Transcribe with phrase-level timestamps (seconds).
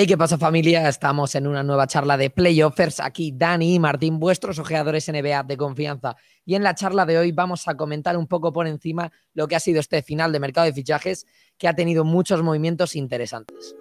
[0.00, 0.88] Hey, ¿qué pasa familia?
[0.88, 3.00] Estamos en una nueva charla de Playoffers.
[3.00, 6.14] Aquí Dani y Martín, vuestros ojeadores NBA de confianza.
[6.44, 9.56] Y en la charla de hoy vamos a comentar un poco por encima lo que
[9.56, 11.26] ha sido este final de mercado de fichajes
[11.58, 13.74] que ha tenido muchos movimientos interesantes.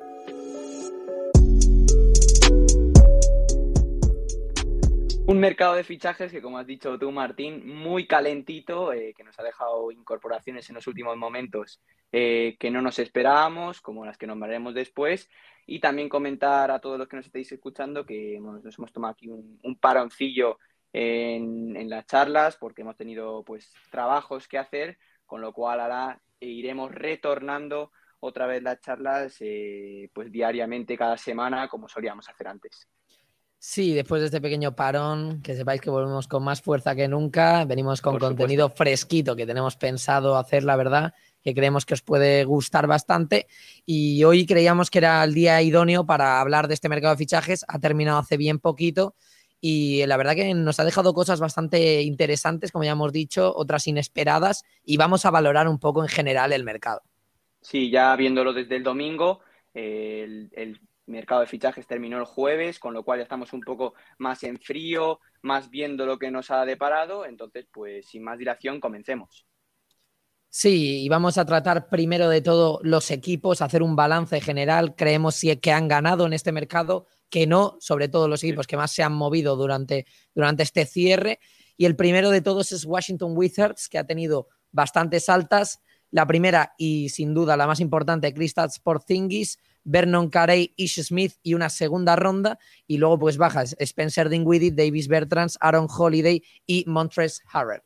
[5.28, 9.38] Un mercado de fichajes que, como has dicho tú, Martín, muy calentito, eh, que nos
[9.38, 11.82] ha dejado incorporaciones en los últimos momentos
[12.14, 15.30] eh, que no nos esperábamos, como las que nombraremos después.
[15.66, 19.28] Y también comentar a todos los que nos estéis escuchando que nos hemos tomado aquí
[19.28, 20.60] un, paroncillo
[20.94, 26.90] en, las charlas porque hemos tenido pues trabajos que hacer, con lo cual ahora iremos
[26.96, 32.88] retornando otra vez las charlas eh, pues diariamente cada semana como solíamos hacer antes.
[33.60, 37.66] Sí, después de este pequeño parón, que sepáis que volvemos con más fuerza que nunca,
[37.66, 42.46] venimos con contenido fresquito que tenemos pensado hacer, la verdad, que creemos que os puede
[42.46, 43.48] gustar bastante.
[43.86, 47.66] Y hoy creíamos que era el día idóneo para hablar de este mercado de fichajes.
[47.68, 49.16] Ha terminado hace bien poquito
[49.60, 53.88] y la verdad que nos ha dejado cosas bastante interesantes, como ya hemos dicho, otras
[53.88, 57.02] inesperadas y vamos a valorar un poco en general el mercado.
[57.62, 59.40] Sí, ya viéndolo desde el domingo,
[59.74, 63.94] el, el mercado de fichajes terminó el jueves, con lo cual ya estamos un poco
[64.18, 67.26] más en frío, más viendo lo que nos ha deparado.
[67.26, 69.46] Entonces, pues sin más dilación, comencemos.
[70.50, 74.96] Sí, y vamos a tratar primero de todo los equipos, hacer un balance general.
[74.96, 78.78] Creemos si que han ganado en este mercado, que no, sobre todo los equipos que
[78.78, 81.40] más se han movido durante, durante este cierre.
[81.76, 85.82] Y el primero de todos es Washington Wizards, que ha tenido bastantes altas.
[86.10, 91.54] La primera y sin duda la más importante, Kristaps Porzingis, Vernon Carey, Ish Smith y
[91.54, 92.60] una segunda ronda.
[92.86, 97.82] Y luego pues bajas Spencer Dinwiddie, Davis Bertrands, Aaron Holiday y Montres Harrell.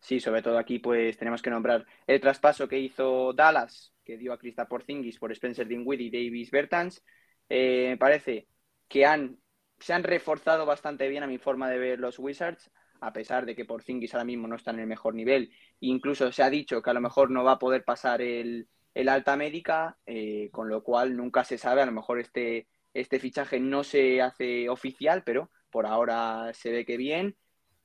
[0.00, 4.32] Sí, sobre todo aquí pues tenemos que nombrar el traspaso que hizo Dallas, que dio
[4.32, 7.02] a Krista Porzingis por Spencer Dinwiddie y Davis Bertans.
[7.48, 8.46] Eh, me parece
[8.88, 9.38] que han,
[9.78, 13.54] se han reforzado bastante bien a mi forma de ver los Wizards, a pesar de
[13.56, 15.50] que Porzingis ahora mismo no está en el mejor nivel.
[15.80, 19.36] Incluso se ha dicho que a lo mejor no va a poder pasar el, alta
[19.36, 21.82] médica, eh, con lo cual nunca se sabe.
[21.82, 26.84] A lo mejor este, este fichaje no se hace oficial, pero por ahora se ve
[26.84, 27.36] que bien.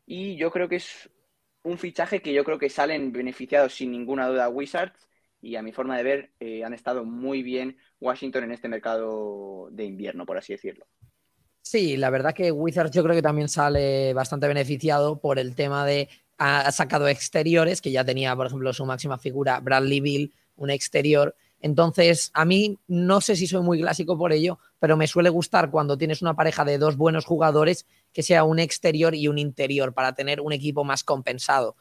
[0.06, 1.10] Y yo creo que es
[1.64, 5.08] un fichaje que yo creo que salen beneficiados sin ninguna duda Wizards
[5.42, 9.70] y a mi forma de ver eh, han estado muy bien Washington en este mercado
[9.72, 10.88] de invierno, por así decirlo.
[11.62, 15.86] Sí, la verdad que Wizards yo creo que también sale bastante beneficiado por el tema
[15.86, 16.08] de
[16.38, 21.36] ha sacado exteriores, que ya tenía, por ejemplo, su máxima figura Bradley Bill, un exterior.
[21.60, 25.72] Entonces, a mí no sé si soy muy clásico por ello, pero me suele gustar
[25.72, 29.94] cuando tienes una pareja de dos buenos jugadores que sea un exterior y un interior
[29.94, 31.76] para tener un equipo más compensado.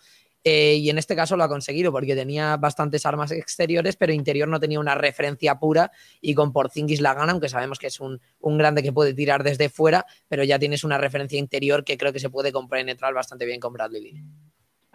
[0.48, 4.46] Eh, y en este caso lo ha conseguido porque tenía bastantes armas exteriores, pero interior
[4.46, 8.20] no tenía una referencia pura y con Porzingis la gana, aunque sabemos que es un,
[8.40, 12.20] grande que puede tirar desde fuera, pero ya tienes una referencia interior que creo que
[12.20, 14.22] se puede compenetrar bastante bien con Bradley Bill.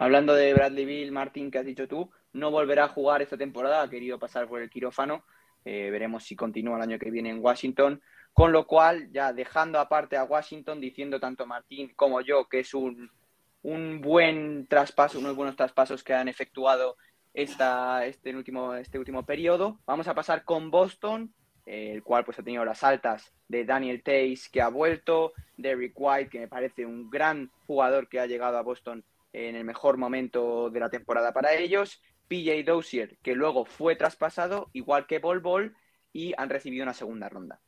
[0.02, 3.82] Hablando de Bradley Bill, Martín, que has dicho tú, no volverá a jugar esta temporada,
[3.82, 5.22] ha querido pasar por el quirófano,
[5.64, 8.02] eh, veremos si continúa el año que viene en Washington.
[8.32, 12.74] Con lo cual, ya dejando aparte a Washington, diciendo tanto Martín como yo que es
[12.74, 13.12] un,
[13.62, 16.96] buen traspaso, unos buenos traspasos que han efectuado
[17.32, 21.32] esta, este, último, este último periodo, vamos a pasar con Boston,
[21.64, 26.28] el cual pues ha tenido las altas de Daniel Tays que ha vuelto, Derrick White
[26.28, 30.70] que me parece un gran jugador que ha llegado a Boston en el mejor momento
[30.70, 35.74] de la temporada para ellos, PJ Dozier que luego fue traspasado igual que Bol Bol
[36.12, 37.60] y han recibido una segunda ronda.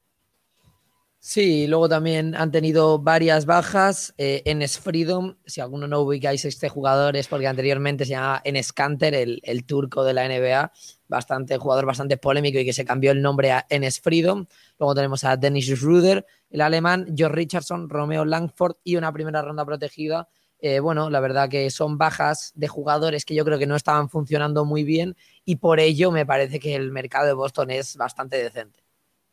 [1.26, 4.12] Sí, luego también han tenido varias bajas.
[4.18, 8.74] Eh, Enes Freedom, si alguno no ubicáis este jugador, es porque anteriormente se llamaba Enes
[8.74, 10.70] Kanter, el, el, turco de la NBA,
[11.08, 14.44] bastante jugador bastante polémico y que se cambió el nombre a Enes Freedom.
[14.78, 19.64] Luego tenemos a Dennis Ruder, el alemán, George Richardson, Romeo Langford y una primera ronda
[19.64, 20.28] protegida.
[20.66, 24.08] Eh, bueno, la verdad que son bajas de jugadores que yo creo que no estaban
[24.08, 25.14] funcionando muy bien
[25.44, 28.82] y por ello me parece que el mercado de Boston es bastante decente.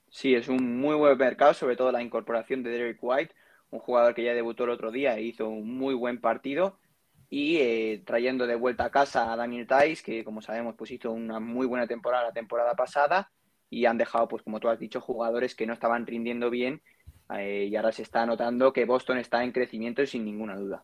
[0.09, 3.33] Sí, es un muy buen mercado, sobre todo la incorporación de Derek White,
[3.69, 6.77] un jugador que ya debutó el otro día e hizo un muy buen partido.
[7.29, 11.13] Y eh, trayendo de vuelta a casa a Daniel Tice, que como sabemos pues hizo
[11.13, 13.31] una muy buena temporada la temporada pasada.
[13.69, 16.81] Y han dejado, pues como tú has dicho, jugadores que no estaban rindiendo bien.
[17.37, 20.83] Eh, y ahora se está notando que Boston está en crecimiento sin ninguna duda.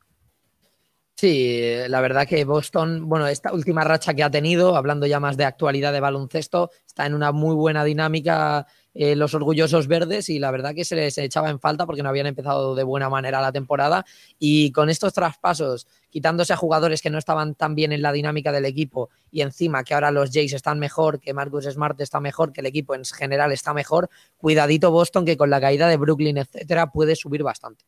[1.19, 5.35] Sí, la verdad que Boston, bueno, esta última racha que ha tenido, hablando ya más
[5.35, 10.37] de actualidad de baloncesto, está en una muy buena dinámica eh, los orgullosos verdes y
[10.37, 13.41] la verdad que se les echaba en falta porque no habían empezado de buena manera
[13.41, 14.05] la temporada
[14.37, 18.51] y con estos traspasos, quitándose a jugadores que no estaban tan bien en la dinámica
[18.51, 22.53] del equipo y encima que ahora los Jays están mejor, que Marcus Smart está mejor,
[22.53, 26.37] que el equipo en general está mejor, cuidadito Boston que con la caída de Brooklyn,
[26.37, 27.85] etcétera, puede subir bastante.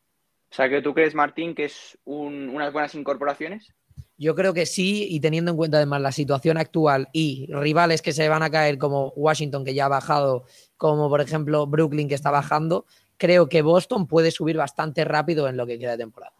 [0.50, 3.72] O sea, que tú crees, Martín, que es unas buenas incorporaciones.
[4.18, 8.12] Yo creo que sí, y teniendo en cuenta además la situación actual y rivales que
[8.12, 10.44] se van a caer como Washington, que ya ha bajado,
[10.76, 12.84] como por ejemplo Brooklyn, que está bajando,
[13.16, 16.34] creo que Boston puede subir bastante rápido en lo que queda de temporada.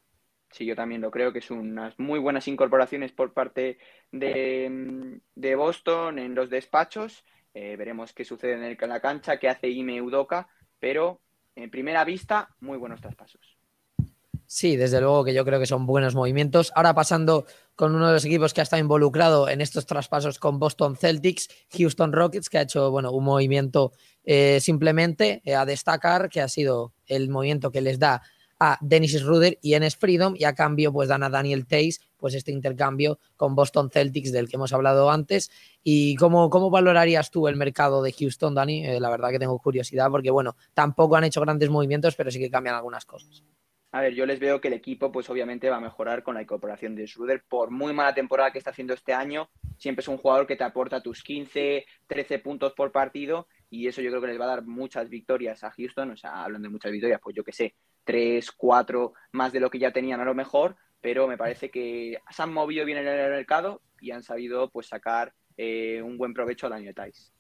[0.51, 3.79] Sí, yo también lo creo que son unas muy buenas incorporaciones por parte
[4.11, 5.21] de,
[5.57, 7.25] Boston en los despachos.
[7.55, 10.49] Eh, veremos qué sucede en, la cancha, qué hace Ime Udoka,
[10.81, 11.21] pero
[11.55, 13.50] en primera vista, muy buenos traspasos.
[14.53, 16.73] Sí, desde luego que yo creo que son buenos movimientos.
[16.75, 20.59] Ahora pasando con uno de los equipos que ha estado involucrado en estos traspasos con
[20.59, 21.49] Boston Celtics,
[21.79, 23.93] Houston Rockets, que ha hecho bueno, un movimiento
[24.25, 28.23] eh, simplemente eh, a destacar, que ha sido el movimiento que les da
[28.59, 32.35] a Dennis Ruder y Enes Freedom, y a cambio pues dan a Daniel Tays pues
[32.35, 35.53] este intercambio con Boston Celtics del que hemos hablado antes.
[35.85, 38.85] ¿Y cómo, cómo valorarías tú el mercado de Houston, Dani?
[38.85, 42.41] Eh, la verdad que tengo curiosidad porque, bueno, tampoco han hecho grandes movimientos, pero sí
[42.41, 43.45] que cambian algunas cosas.
[43.93, 46.43] A ver, yo les veo que el equipo, pues obviamente va a mejorar con la
[46.43, 47.43] incorporación de Schroeder.
[47.49, 50.63] Por muy mala temporada que está haciendo este año, siempre es un jugador que te
[50.63, 54.55] aporta tus 15, 13 puntos por partido y eso yo creo que les va a
[54.57, 56.13] dar muchas victorias a Houston.
[56.13, 59.71] O sea, hablando de muchas victorias, pues yo que sé, 3, 4, más de lo
[59.71, 63.09] que ya tenían a lo mejor, pero me parece que se han movido bien en
[63.09, 67.33] el mercado y han sabido pues sacar eh, un buen provecho al año de Tice.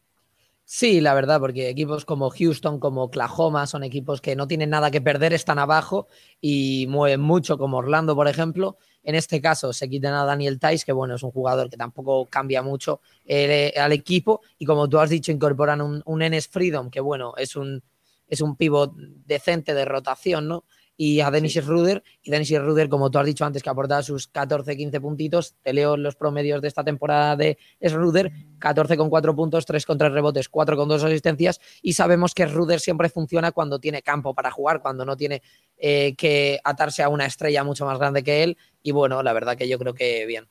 [0.73, 4.93] Sí, la verdad, porque equipos como Houston, como Oklahoma, son equipos que no tienen nada
[4.93, 6.07] que perder, están abajo
[6.41, 8.79] y mueven mucho, como Orlando, por ejemplo.
[9.03, 12.27] En este caso se quitan a Daniel Tice, que bueno, es un jugador que tampoco
[12.27, 14.43] cambia mucho eh, al equipo.
[14.59, 17.83] Y como tú has dicho, incorporan un, un Enes Freedom, que bueno, es un,
[18.29, 20.65] es un pivot decente de rotación, ¿no?
[21.01, 22.03] Y a Dennis Ruder.
[22.21, 25.55] Y Dennis Ruder, como tú has dicho antes, que aportaba sus 14, 15 puntitos.
[25.63, 29.97] Te leo los promedios de esta temporada de Ruder: 14 con 4 puntos, 3 con
[29.97, 31.59] 3 rebotes, 4 con 2 asistencias.
[31.81, 35.41] Y sabemos que Ruder siempre funciona cuando tiene campo para jugar, cuando no tiene
[35.79, 38.59] eh, que atarse a una estrella mucho más grande que él.
[38.83, 40.49] Y bueno, la verdad que yo creo que bien.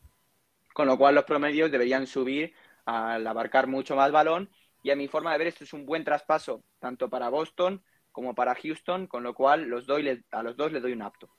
[0.73, 2.53] Con lo cual los promedios deberían subir
[2.85, 4.49] al abarcar mucho más balón.
[4.81, 7.83] Y a mi forma de ver, esto es un buen traspaso, tanto para Boston
[8.19, 11.29] como para Houston, con lo cual los doy, a los dos les doy un apto.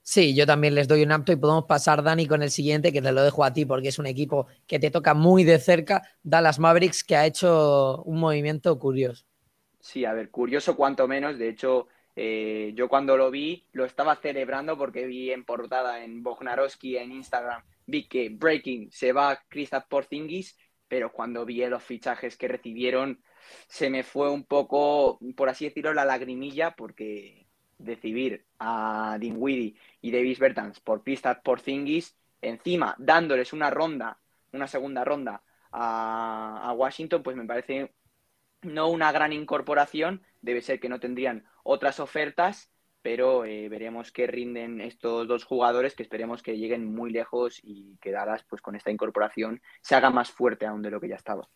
[0.00, 3.02] Sí, yo también les doy un apto y podemos pasar, Dani, con el siguiente, que
[3.02, 6.00] te lo dejo a ti porque es un equipo que te toca muy de cerca,
[6.22, 9.26] Dallas Mavericks, que ha hecho un movimiento curioso.
[9.80, 11.38] Sí, a ver, curioso cuanto menos.
[11.38, 16.22] De hecho, eh, yo cuando lo vi lo estaba celebrando porque vi en portada en
[16.22, 20.56] Bognarowski en Instagram, vi que Breaking se va Kristaps Porzingis,
[20.88, 23.22] pero cuando vi los fichajes que recibieron,
[23.66, 27.46] se me fue un poco, por así decirlo, la lagrimilla, porque
[27.78, 34.18] recibir a Dinwiddie y Davis Bertans por pistas por Zingis, encima dándoles una ronda,
[34.52, 35.42] una segunda ronda
[35.72, 37.92] a, Washington, pues me parece
[38.62, 44.26] no una gran incorporación, debe ser que no tendrían otras ofertas, pero eh, veremos qué
[44.26, 48.76] rinden estos dos jugadores, que esperemos que lleguen muy lejos y que Dallas, pues con
[48.76, 51.48] esta incorporación, se haga más fuerte aún de lo que ya estaba.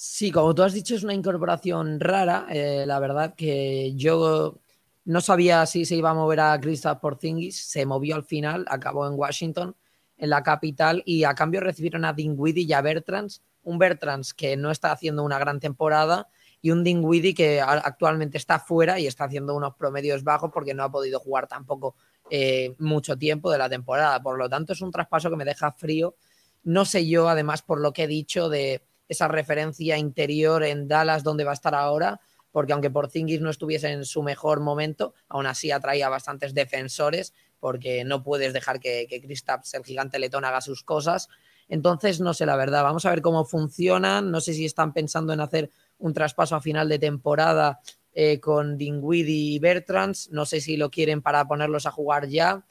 [0.00, 2.46] Sí, como tú has dicho, es una incorporación rara.
[2.50, 4.60] Eh, la verdad que yo
[5.04, 7.56] no sabía si se iba a mover a Kristaps Porzingis.
[7.68, 9.74] Se movió al final, acabó en Washington,
[10.16, 13.42] en la capital, y a cambio recibieron a Dinwiddie y a Bertrands.
[13.64, 16.28] Un Bertrands que no está haciendo una gran temporada
[16.62, 20.84] y un Dinwiddie que actualmente está fuera y está haciendo unos promedios bajos porque no
[20.84, 21.96] ha podido jugar tampoco
[22.30, 24.22] eh, mucho tiempo de la temporada.
[24.22, 26.14] Por lo tanto, es un traspaso que me deja frío.
[26.62, 31.24] No sé yo, además, por lo que he dicho de esa referencia interior en Dallas
[31.24, 32.20] donde va a estar ahora,
[32.52, 38.04] porque aunque Porzingis no estuviese en su mejor momento, aún así atraía bastantes defensores, porque
[38.04, 41.28] no puedes dejar que, que Kristaps, el gigante letón, haga sus cosas.
[41.68, 45.32] Entonces, no sé la verdad, vamos a ver cómo funcionan, no sé si están pensando
[45.32, 47.80] en hacer un traspaso a final de temporada
[48.14, 52.64] eh, con Dinwiddie y Bertrands, no sé si lo quieren para ponerlos a jugar ya.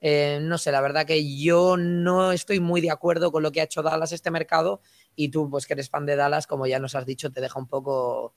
[0.00, 3.62] Eh, no sé, la verdad que yo no estoy muy de acuerdo con lo que
[3.62, 4.82] ha hecho Dallas este mercado
[5.16, 7.58] y tú, pues que eres fan de Dallas, como ya nos has dicho, te deja
[7.58, 8.34] un poco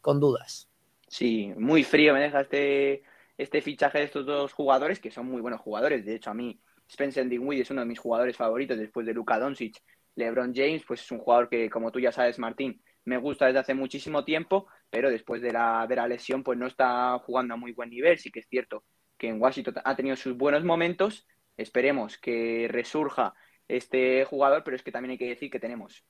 [0.00, 0.68] con dudas.
[1.08, 3.02] Sí, muy frío me deja este,
[3.36, 6.04] este fichaje de estos dos jugadores, que son muy buenos jugadores.
[6.04, 9.38] De hecho, a mí Spencer Dinwiddie es uno de mis jugadores favoritos después de Luka
[9.38, 9.76] Doncic.
[10.16, 13.60] LeBron James, pues es un jugador que, como tú ya sabes, Martín, me gusta desde
[13.60, 17.56] hace muchísimo tiempo, pero después de la, de la lesión, pues no está jugando a
[17.56, 18.18] muy buen nivel.
[18.18, 18.84] Sí que es cierto
[19.16, 23.34] que en Washington ha tenido sus buenos momentos, esperemos que resurja
[23.66, 26.04] este jugador, pero es que también hay que decir que tenemos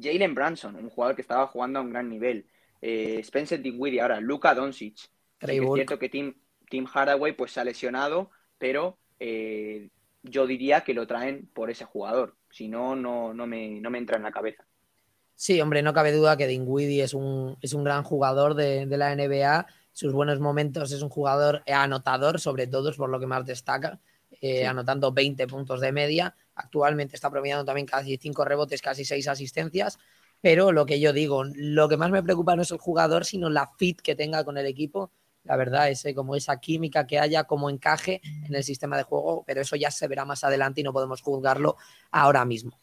[0.00, 2.46] Jalen Branson, un jugador que estaba jugando a un gran nivel,
[2.80, 5.10] eh, Spencer Dinwiddie, ahora Luka Doncic.
[5.40, 6.34] es cierto que Tim,
[6.68, 9.88] Tim Hardaway pues, se ha lesionado, pero eh,
[10.22, 12.36] yo diría que lo traen por ese jugador.
[12.50, 14.64] Si no, no, no, me, no me entra en la cabeza.
[15.40, 19.14] Sí, hombre, no cabe duda que Dinwiddie es un, es un gran jugador de, la
[19.16, 19.66] NBA.
[19.90, 24.00] Sus buenos momentos es un jugador anotador, sobre todo es por lo que más destaca,
[24.40, 26.34] eh, anotando 20 puntos de media.
[26.54, 29.98] Actualmente está promediando también casi 5 rebotes, casi 6 asistencias.
[30.40, 33.50] Pero lo que yo digo, lo que más me preocupa no es el jugador, sino
[33.50, 35.10] la fit que tenga con el equipo
[35.44, 39.44] la verdad, ese, como esa química que haya, como encaje en el sistema de juego,
[39.46, 41.76] pero eso ya se verá más adelante y no podemos juzgarlo
[42.10, 42.78] ahora mismo.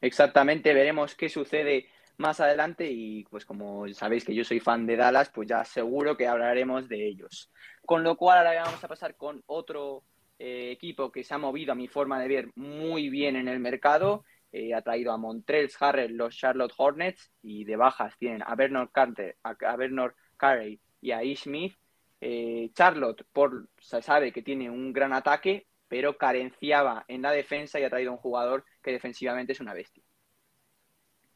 [0.00, 1.88] Exactamente, veremos qué sucede
[2.18, 6.16] más adelante y pues como sabéis que yo soy fan de Dallas, pues ya seguro
[6.16, 7.50] que hablaremos de ellos.
[7.84, 10.04] Con lo cual ahora vamos a pasar con otro
[10.38, 13.60] eh, equipo que se ha movido a mi forma de ver muy bien en el
[13.60, 14.24] mercado.
[14.50, 18.90] Eh, ha traído a Montreal Harrell los Charlotte Hornets y de bajas tienen a Bernard
[18.90, 21.74] Carter, a Bernard Carey y a Smith.
[22.20, 27.78] Eh, Charlotte por, se sabe que tiene un gran ataque, pero carenciaba en la defensa
[27.78, 30.02] y ha traído un jugador que defensivamente es una bestia.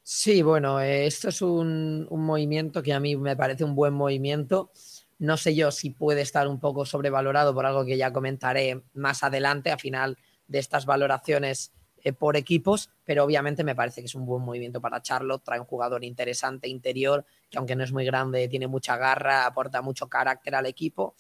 [0.05, 4.73] Sí, bueno, esto es un, movimiento que a mí me parece un buen movimiento.
[5.23, 9.23] No sé yo si puede estar un poco sobrevalorado por algo que ya comentaré más
[9.23, 14.17] adelante, a final de estas valoraciones eh, por equipos, pero obviamente me parece que es
[14.17, 15.45] un buen movimiento para Charlotte.
[15.45, 19.81] Trae un jugador interesante interior, que aunque no es muy grande, tiene mucha garra, aporta
[19.81, 21.15] mucho carácter al equipo.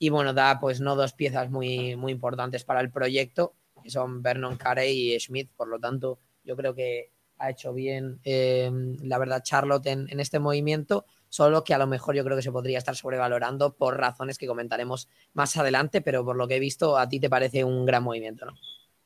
[0.00, 4.20] Y bueno, da pues no dos piezas muy, muy importantes para el proyecto, que son
[4.20, 5.48] Vernon Carey y Smith.
[5.56, 8.68] Por lo tanto, yo creo que ha hecho bien, eh,
[9.04, 12.52] la verdad, Charlotte en este movimiento solo que a lo mejor yo creo que se
[12.52, 16.96] podría estar sobrevalorando por razones que comentaremos más adelante, pero por lo que he visto,
[16.96, 18.52] a ti te parece un gran movimiento, ¿no?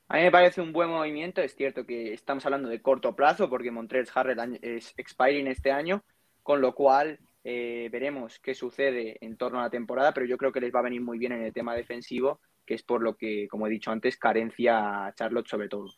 [0.09, 1.41] A mí me parece un buen movimiento.
[1.41, 6.05] Es cierto que estamos hablando de corto plazo porque Montreal Harrell es expiring este año,
[6.43, 10.53] con lo cual eh, veremos qué sucede en torno a la temporada, pero yo creo
[10.53, 13.17] que les va a venir muy bien en el tema defensivo, que es por lo
[13.17, 15.89] que, como he dicho antes, carencia a Charlotte sobre todo.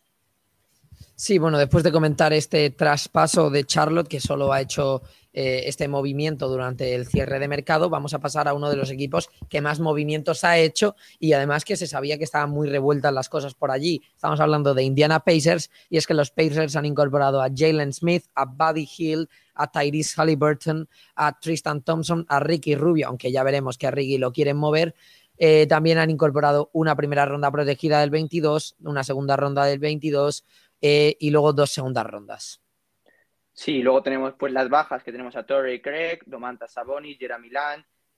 [1.16, 5.88] Sí, bueno, después de comentar este traspaso de Charlotte, que solo ha hecho eh, este
[5.88, 9.60] movimiento durante el cierre de mercado, vamos a pasar a uno de los equipos que
[9.60, 13.54] más movimientos ha hecho y además que se sabía que estaban muy revueltas las cosas
[13.54, 14.02] por allí.
[14.14, 18.24] Estamos hablando de Indiana Pacers y es que los Pacers han incorporado a Jalen Smith,
[18.34, 23.78] a Buddy Hill, a Tyrese Halliburton, a Tristan Thompson, a Ricky Rubio, aunque ya veremos
[23.78, 24.94] que a Ricky lo quieren mover.
[25.36, 30.44] Eh, también han incorporado una primera ronda protegida del 22, una segunda ronda del 22,
[30.82, 32.60] eh, y luego dos segundas rondas.
[33.60, 37.50] Sí, luego tenemos pues las bajas que tenemos a Torrey Craig, Domantas Sabonis, Jeremy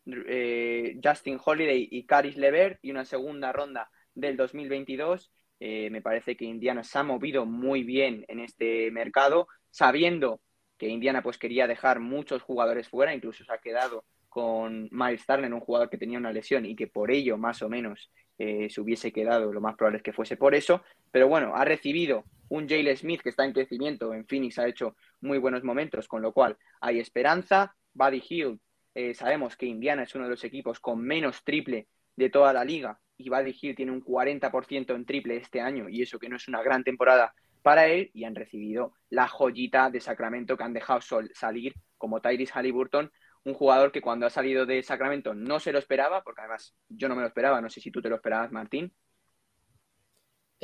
[0.07, 5.33] eh, Justin Holiday y Caris Levert y una segunda ronda del 2022.
[5.59, 10.41] Eh, me parece que Indiana se ha movido muy bien en este mercado, sabiendo
[10.79, 15.53] que Indiana pues quería dejar muchos jugadores fuera, incluso se ha quedado con Miles Turner,
[15.53, 19.13] un jugador que tenía una lesión y que por ello más o menos se hubiese
[19.13, 22.97] quedado, lo más probable es que fuese por eso, pero bueno, ha recibido un Jalen
[22.99, 26.59] Smith que está en crecimiento en Phoenix ha hecho muy buenos momentos, con lo cual
[26.83, 27.75] hay esperanza.
[27.95, 28.61] Buddy Hill,
[28.95, 32.63] eh, sabemos que Indiana es uno de los equipos con menos triple de toda la
[32.63, 36.37] liga y Buddy Hill tiene un 40% en triple este año y eso que no
[36.37, 40.75] es una gran temporada para él y han recibido la joyita de Sacramento que han
[40.75, 41.01] dejado
[41.33, 43.11] salir como Tyrese Halliburton,
[43.45, 47.09] un jugador que cuando ha salido de Sacramento no se lo esperaba, porque además yo
[47.09, 48.93] no me lo esperaba, no sé si tú te lo esperabas, Martín,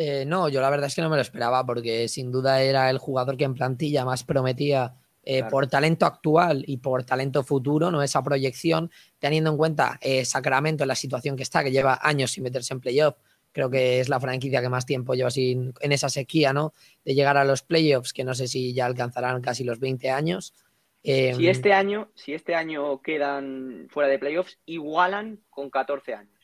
[0.01, 2.89] eh, no, yo la verdad es que no me lo esperaba porque sin duda era
[2.89, 4.95] el jugador que en plantilla más prometía
[5.25, 8.01] eh, por talento actual y por talento futuro, ¿no?
[8.01, 12.31] Esa proyección, teniendo en cuenta eh, Sacramento en la situación que está, que lleva años
[12.31, 13.17] sin meterse en playoff.
[13.51, 16.75] Creo que es la franquicia que más tiempo lleva sin, en esa sequía, ¿no?
[17.05, 20.55] De llegar a los playoffs, que no sé si ya alcanzarán casi los 20 años.
[21.03, 26.39] Si em, este año, si este año quedan fuera de playoffs, igualan con 14 años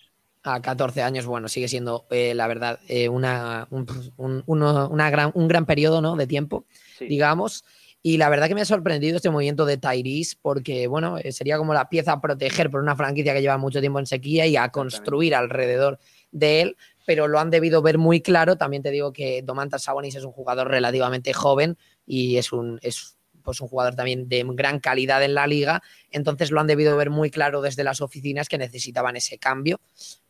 [0.45, 5.49] a 14 años, bueno, sigue siendo, eh, la verdad, eh, una, un, una gran, un
[5.49, 6.17] gran periodo ¿no?
[6.17, 6.67] de tiempo,
[7.01, 7.65] digamos.
[8.03, 11.57] Y la verdad que me ha sorprendido este movimiento de Tyrese, porque, bueno, eh, sería
[11.57, 14.59] como la pieza a proteger por una franquicia que lleva mucho tiempo en sequía y
[14.59, 15.99] a construir alrededor
[16.31, 18.57] de él, pero lo han debido ver muy claro.
[18.57, 23.14] También te digo que Domantas Sabonis es un jugador relativamente joven y es un, es
[23.45, 27.11] pues un jugador también de gran calidad en la liga, entonces lo han debido ver
[27.11, 29.81] muy claro desde las oficinas que necesitaban ese cambio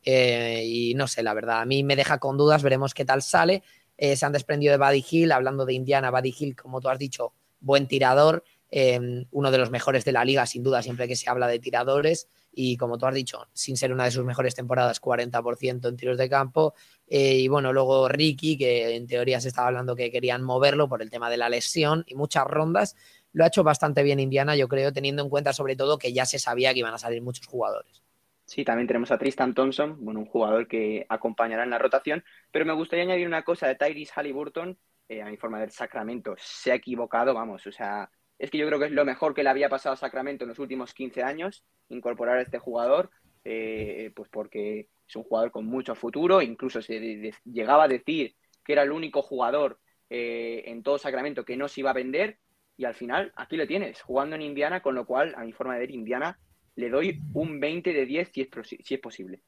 [0.05, 3.23] eh, y no sé, la verdad, a mí me deja con dudas, veremos qué tal
[3.23, 3.63] sale.
[3.97, 6.99] Eh, se han desprendido de Buddy Hill, hablando de Indiana, Buddy Hill, como tú has
[6.99, 11.17] dicho, buen tirador, em, uno de los mejores de la liga, sin duda, siempre que
[11.17, 12.29] se habla de tiradores.
[12.55, 16.17] Y como tú has dicho, sin ser una de sus mejores temporadas, 40% en tiros
[16.17, 16.75] de campo.
[17.07, 21.03] Eh, y bueno, luego Ricky, que en teoría se estaba hablando que querían moverlo por
[21.03, 22.97] el tema de la lesión y muchas rondas.
[23.33, 26.25] Lo ha hecho bastante bien Indiana, yo creo, teniendo en cuenta sobre todo que ya
[26.25, 28.05] se sabía que iban a salir muchos jugadores.
[28.47, 32.67] Sí, también tenemos a Tristan Thompson, bueno, un jugador que acompañará en la rotación, pero
[32.67, 36.73] me gustaría añadir una cosa de Tyrese Halliburton, eh, a mi forma del Sacramento, se
[36.73, 39.51] ha equivocado, vamos, o sea, es que yo creo que es lo mejor que le
[39.51, 43.11] había pasado a Sacramento en los últimos 15 años, incorporar a este jugador,
[43.45, 48.73] eh, pues porque es un jugador con mucho futuro, incluso se llegaba a decir que
[48.73, 49.79] era el único jugador
[50.11, 52.39] eh, en todo Sacramento que no se iba a vender,
[52.77, 55.75] y al final aquí lo tienes, jugando en Indiana, con lo cual, a mi forma
[55.75, 56.39] de ver, Indiana
[56.77, 58.49] le doy un 20 de 10 si es,
[58.83, 59.43] si es posible.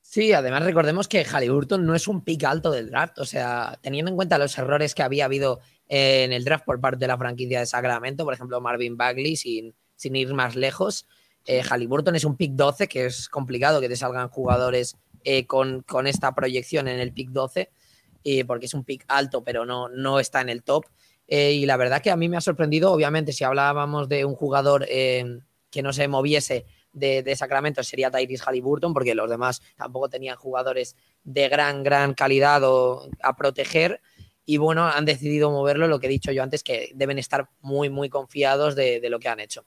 [0.00, 4.10] Sí, además recordemos que Halliburton no es un pick alto del draft, o sea, teniendo
[4.10, 7.60] en cuenta los errores que había habido en el draft por parte de la franquicia
[7.60, 11.06] de Sacramento, por ejemplo, Marvin Bagley, sin, sin ir más lejos,
[11.44, 15.82] eh, Halliburton es un pick 12, que es complicado que te salgan jugadores eh, con,
[15.82, 17.70] con, esta proyección en el pick 12,
[18.24, 20.84] eh, porque es un pick alto, pero no, no está en el top.
[21.26, 24.34] Eh, y la verdad que a mí me ha sorprendido, obviamente, si hablábamos de un
[24.34, 30.36] jugador que no se moviese de, Sacramento sería Tyrese Halliburton, porque los demás tampoco tenían
[30.36, 34.00] jugadores de gran, gran calidad o, a proteger.
[34.50, 37.90] Y bueno, han decidido moverlo, lo que he dicho yo antes, que deben estar muy,
[37.90, 39.66] muy confiados de, lo que han hecho.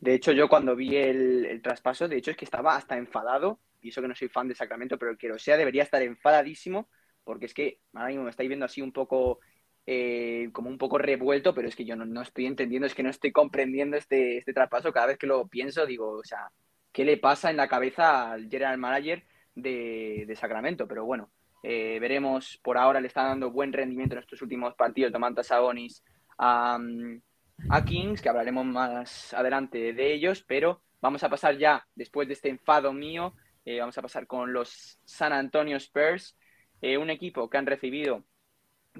[0.00, 3.90] De hecho, yo cuando vi el, traspaso, de hecho es que estaba hasta enfadado, y
[3.90, 6.88] eso que no soy fan de Sacramento, pero el que lo sea debería estar enfadadísimo,
[7.22, 9.40] porque es que ahora mismo me estáis viendo así un poco
[9.84, 13.10] eh, como un poco revuelto, pero es que yo no, estoy entendiendo, es que no
[13.10, 14.90] estoy comprendiendo este, este traspaso.
[14.90, 16.50] Cada vez que lo pienso, digo, o sea,
[16.92, 20.88] ¿qué le pasa en la cabeza al general manager de, Sacramento?
[20.88, 21.30] Pero bueno,
[21.62, 22.58] eh, veremos.
[22.62, 26.02] Por ahora le está dando buen rendimiento en estos últimos partidos Domantas Sabonis
[26.38, 26.78] a,
[27.70, 32.34] a Kings, que hablaremos más adelante de ellos, pero vamos a pasar ya, después de
[32.34, 33.34] este enfado mío,
[33.64, 36.36] eh, vamos a pasar con los San Antonio Spurs,
[36.80, 38.24] un equipo que han recibido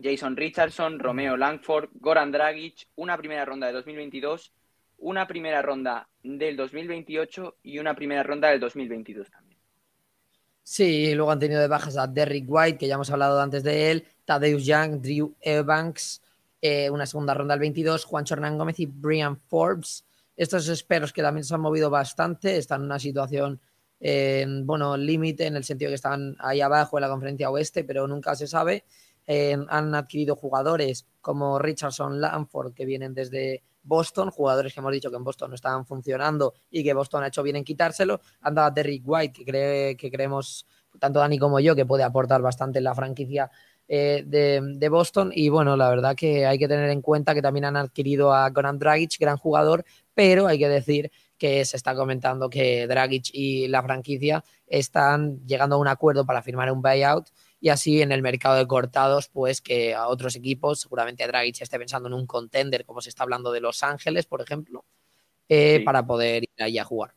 [0.03, 4.53] Jason Richardson, Romeo Langford, Goran Dragic, una primera ronda de 2022,
[4.99, 9.48] una primera ronda del 2028 y una primera ronda del 2022 también.
[10.71, 13.91] Sí, luego han tenido de bajas a Derrick White, que ya hemos hablado antes de
[13.91, 16.21] él, Tadeusz Young, Drew Evans,
[16.61, 20.05] eh, una segunda ronda del 22, Juan Hernán Gómez y Brian Forbes.
[20.37, 23.59] Estos esperos que también se han movido bastante, están en una situación,
[24.67, 28.35] bueno, límite en el sentido que están ahí abajo en la conferencia oeste, pero nunca
[28.35, 28.85] se sabe.
[29.27, 35.17] Han adquirido jugadores como Richardson, Lanford, que vienen desde Boston, jugadores que hemos dicho que
[35.17, 38.21] en Boston no estaban funcionando y que Boston ha hecho bien en quitárselo.
[38.43, 40.67] Han dado a Derrick White, que, cree, que creemos,
[41.01, 43.51] tanto Dani como yo, que puede aportar bastante en la franquicia
[43.89, 45.33] eh, de, Boston.
[45.35, 48.49] Y bueno, la verdad que hay que tener en cuenta que también han adquirido a
[48.51, 53.69] Goran Dragic, gran jugador, pero hay que decir que se está comentando que Dragic y
[53.69, 57.29] la franquicia están llegando a un acuerdo para firmar un buyout
[57.61, 61.79] y así en el mercado de cortados, pues que a otros equipos, seguramente Dragic esté
[61.79, 64.85] pensando en un contender, como se está hablando de Los Ángeles, por ejemplo,
[65.49, 67.15] eh, para poder ir ahí a jugar.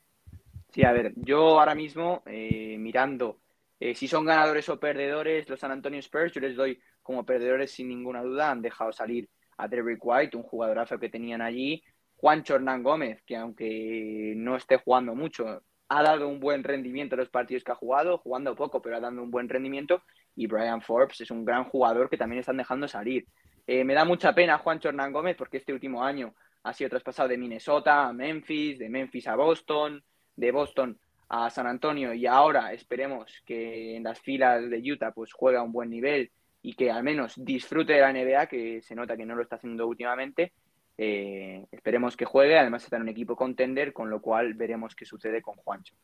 [0.73, 3.41] Sí, a ver, yo ahora mismo eh, mirando
[3.82, 7.71] eh, si son ganadores o perdedores los San Antonio Spurs, yo les doy como perdedores
[7.71, 8.51] sin ninguna duda.
[8.51, 9.27] Han dejado salir
[9.58, 11.84] a Derrick White, un jugadorazo que tenían allí.
[12.15, 17.21] Juan Hernán Gómez, que aunque no esté jugando mucho, ha dado un buen rendimiento en
[17.21, 20.04] los partidos que ha jugado, jugando poco, pero ha dado un buen rendimiento
[20.41, 23.27] y Brian Forbes es un gran jugador que también están dejando salir.
[23.67, 27.30] Eh, me da mucha pena Juan Hernán Gómez porque este último año ha sido traspasado
[27.30, 30.04] de Minnesota a Memphis, de Memphis a Boston,
[30.36, 30.99] de Boston
[31.30, 35.71] a San Antonio y ahora esperemos que en las filas de Utah pues juega un
[35.71, 36.32] buen nivel
[36.63, 39.58] y que al menos disfrute de la NBA, que se nota que no lo está
[39.58, 40.54] haciendo últimamente.
[40.97, 45.06] Eh, esperemos que juegue, además está en un equipo contender, con lo cual veremos qué
[45.06, 45.95] sucede con Juancho.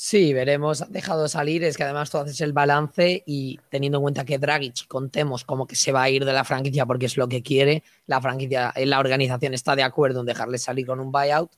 [0.00, 0.80] Sí, veremos.
[0.80, 4.38] Han dejado salir, es que además tú haces el balance y teniendo en cuenta que
[4.38, 7.42] Dragic, contemos como que se va a ir de la franquicia porque es lo que
[7.42, 11.50] quiere, la franquicia, eh, la organización está de acuerdo en dejarle salir con un buyout.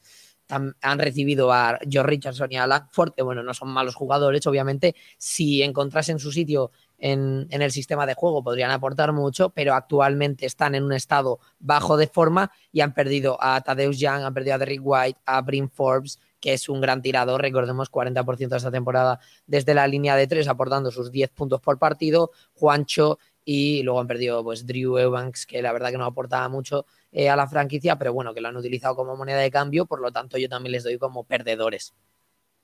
[0.48, 4.96] Han recibido a George Richardson y a Langford, que bueno, no son malos jugadores, obviamente.
[5.18, 10.46] Si encontrasen su sitio en, en, el sistema de juego podrían aportar mucho, pero actualmente
[10.46, 14.55] están en un estado bajo de forma y han perdido a Tadeusz Young, han perdido
[14.55, 18.70] a Derrick White, a Brim Forbes que es un gran tirador, recordemos 40% de esta
[18.70, 24.00] temporada desde la línea de tres, aportando sus 10 puntos por partido, Juancho y luego
[24.00, 27.46] han perdido pues Drew Evans, que la verdad que no aportaba mucho eh, a la
[27.46, 30.48] franquicia, pero bueno, que lo han utilizado como moneda de cambio, por lo tanto yo
[30.48, 31.94] también les doy como perdedores.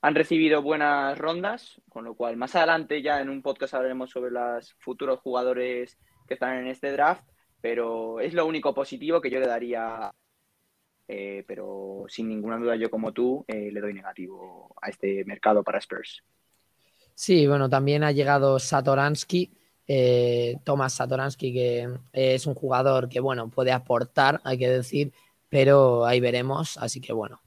[0.02, 4.30] Han recibido buenas rondas, con lo cual más adelante ya en un podcast hablaremos sobre
[4.30, 7.24] los futuros jugadores que están en este draft,
[7.60, 10.12] pero es lo único positivo que yo le daría
[11.08, 15.62] eh, pero sin ninguna duda yo como tú eh, le doy negativo a este mercado
[15.62, 16.22] para Spurs.
[17.14, 19.50] Sí, bueno, también ha llegado Satoransky,
[19.86, 25.12] eh, Tomás Satoransky, que es un jugador que, bueno, puede aportar, hay que decir,
[25.48, 27.40] pero ahí veremos, así que bueno.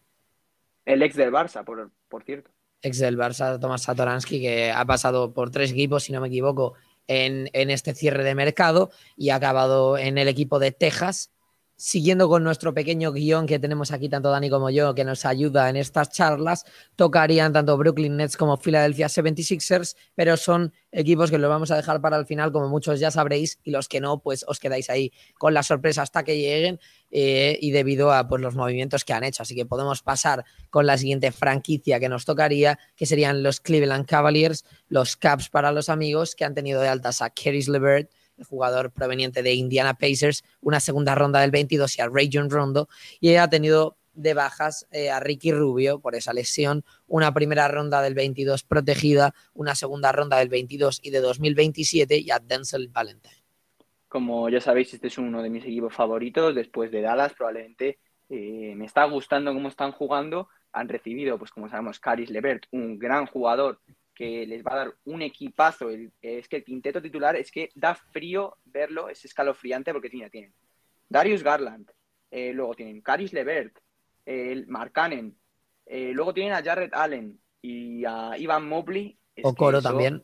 [0.85, 2.49] El ex del Barça, por, por cierto.
[2.81, 6.73] Ex del Barça, Tomás Satoransky, que ha pasado por tres equipos, si no me equivoco,
[7.07, 11.31] en, en este cierre de mercado y ha acabado en el equipo de Texas
[11.79, 15.69] siguiendo con nuestro pequeño guion que tenemos aquí, tanto Dani como yo, que nos ayuda
[15.69, 16.65] en estas charlas,
[16.97, 22.01] tocarían tanto Brooklyn Nets como Philadelphia 76ers, pero son equipos que los vamos a dejar
[22.01, 25.13] para el final, como muchos ya sabréis, y los que no, pues os quedáis ahí
[25.37, 29.23] con la sorpresa hasta que lleguen eh, y debido a pues, los movimientos que han
[29.23, 29.43] hecho.
[29.43, 34.05] Así que podemos pasar con la siguiente franquicia que nos tocaría, que serían los Cleveland
[34.05, 38.11] Cavaliers, los Caps para los amigos, que han tenido de altas a Caris LeVert,
[38.43, 43.35] jugador proveniente de Indiana Pacers, una segunda ronda del 22 y a Rayon Rondo, y
[43.35, 48.15] ha tenido de bajas eh, a Ricky Rubio por esa lesión, una primera ronda del
[48.15, 53.35] 22 protegida, una segunda ronda del 22 y de 2027 y a Denzel Valentine.
[54.07, 57.99] Como ya sabéis, este es uno de mis equipos favoritos después de Dallas, probablemente
[58.29, 60.49] eh, me está gustando cómo están jugando.
[60.71, 63.79] Han recibido, pues como sabemos, Caris Levert, un gran jugador
[64.19, 65.89] que les va a dar un equipazo.
[66.21, 70.53] es que el quinteto titular es que da frío verlo, es escalofriante porque tiene, tienen
[71.07, 71.89] Darius Garland,
[72.29, 73.79] eh, luego tienen Caris Levert,
[74.25, 75.33] el Mark Cannon,
[75.85, 79.17] eh, luego tienen a Jared Allen y a Ivan Mobley.
[79.41, 80.21] O Coro también.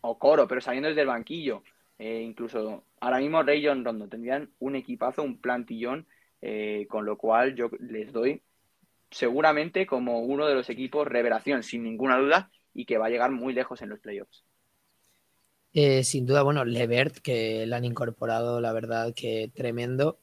[0.00, 1.62] O Coro, pero saliendo desde el banquillo.
[2.00, 6.04] Eh, incluso ahora mismo Ray John Rondo tendrían un equipazo, un plantillón,
[6.88, 8.42] con lo cual yo les doy
[9.10, 13.30] seguramente como uno de los equipos revelación, sin ninguna duda, y que va a llegar
[13.30, 14.44] muy lejos en los playoffs.
[15.72, 20.18] Eh, sin duda, bueno, Levert, que le han incorporado, la verdad que tremendo.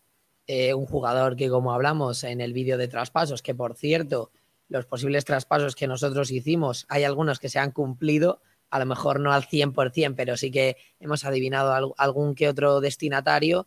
[0.45, 4.31] Eh, un jugador que, como hablamos en el vídeo de traspasos, que por cierto,
[4.67, 9.19] los posibles traspasos que nosotros hicimos, hay algunos que se han cumplido, a lo mejor
[9.19, 13.65] no al 100%, pero sí que hemos adivinado algún que otro destinatario.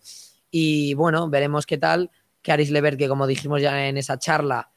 [0.51, 2.11] Y bueno, veremos qué tal.
[2.43, 4.71] Caris Levert, que como dijimos ya en esa charla,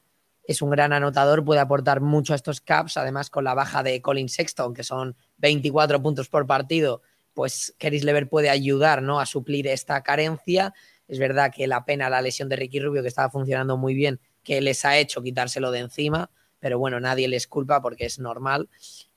[0.49, 4.01] es un gran anotador, puede aportar mucho a estos caps, además con la baja de
[4.01, 7.03] Colin Sexton, que son 24 puntos por partido,
[7.35, 9.19] pues Keris Lever puede ayudar ¿no?
[9.19, 10.73] a suplir esta carencia.
[11.07, 14.19] Es verdad que la pena la lesión de Ricky Rubio, que estaba funcionando muy bien,
[14.43, 18.69] que les ha hecho quitárselo de encima, pero bueno, nadie les culpa porque es normal.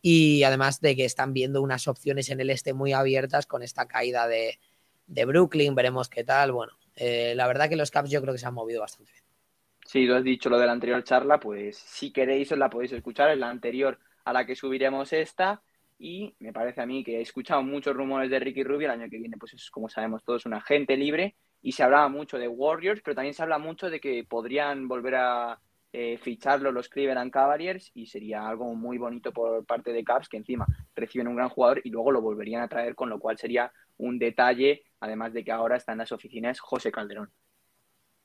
[0.03, 3.87] Y además de que están viendo unas opciones en el este muy abiertas con esta
[3.87, 4.59] caída de,
[5.07, 6.53] Brooklyn, veremos qué tal.
[6.53, 9.22] Bueno, eh, la verdad que los Caps yo creo que se han movido bastante bien.
[9.93, 12.93] Sí, tú has dicho lo de la anterior charla, pues si queréis os la podéis
[12.93, 15.63] escuchar, es la anterior a la que subiremos esta.
[15.99, 18.87] Y me parece a mí que he escuchado muchos rumores de Ricky Rubio.
[18.87, 21.37] El año que viene, pues es como sabemos todos, un agente libre.
[21.61, 25.17] Y se hablaba mucho de Warriors, pero también se habla mucho de que podrían volver
[25.17, 25.61] a
[25.93, 30.39] eh, ficharlo los Cleveland Cavaliers y sería algo muy bonito por parte de Cavs, que
[30.39, 30.65] encima
[30.97, 34.19] reciben un gran jugador y luego lo volverían a traer, con lo cual sería un
[34.19, 37.29] detalle, además de que ahora está en las oficinas José Calderón.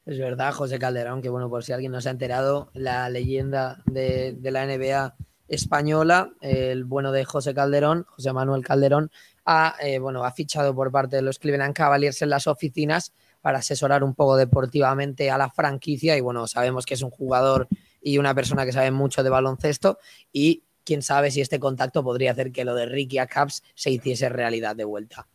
[0.07, 3.83] Es verdad, José Calderón, que bueno, por si alguien no se ha enterado, la leyenda
[3.85, 5.17] de, la NBA
[5.49, 9.11] española, el bueno de José Calderón, José Manuel Calderón,
[9.43, 13.57] ha, eh, bueno, ha fichado por parte de los Cleveland Cavaliers en las oficinas para
[13.57, 17.67] asesorar un poco deportivamente a la franquicia y bueno, sabemos que es un jugador
[18.01, 19.99] y una persona que sabe mucho de baloncesto
[20.31, 23.91] y quién sabe si este contacto podría hacer que lo de Ricky a Caps se
[23.91, 25.27] hiciese realidad de vuelta.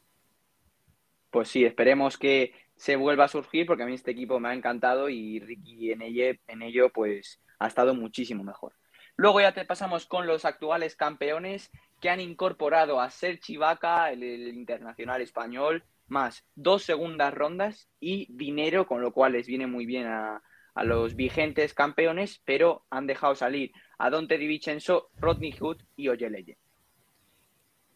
[1.30, 2.52] Pues sí, esperemos que
[2.82, 6.02] se vuelva a surgir porque a mí este equipo me ha encantado y Ricky en
[6.02, 8.72] ello, en ello pues ha estado muchísimo mejor.
[9.14, 14.24] Luego ya te pasamos con los actuales campeones que han incorporado a Sergi Vaca, el,
[14.24, 20.08] internacional español, más dos segundas rondas y dinero, con lo cual les viene muy bien
[20.08, 20.42] a,
[20.74, 26.08] a los vigentes campeones, pero han dejado salir a Dante Di Vincenzo, Rodney Hood y
[26.08, 26.58] Oyeleye.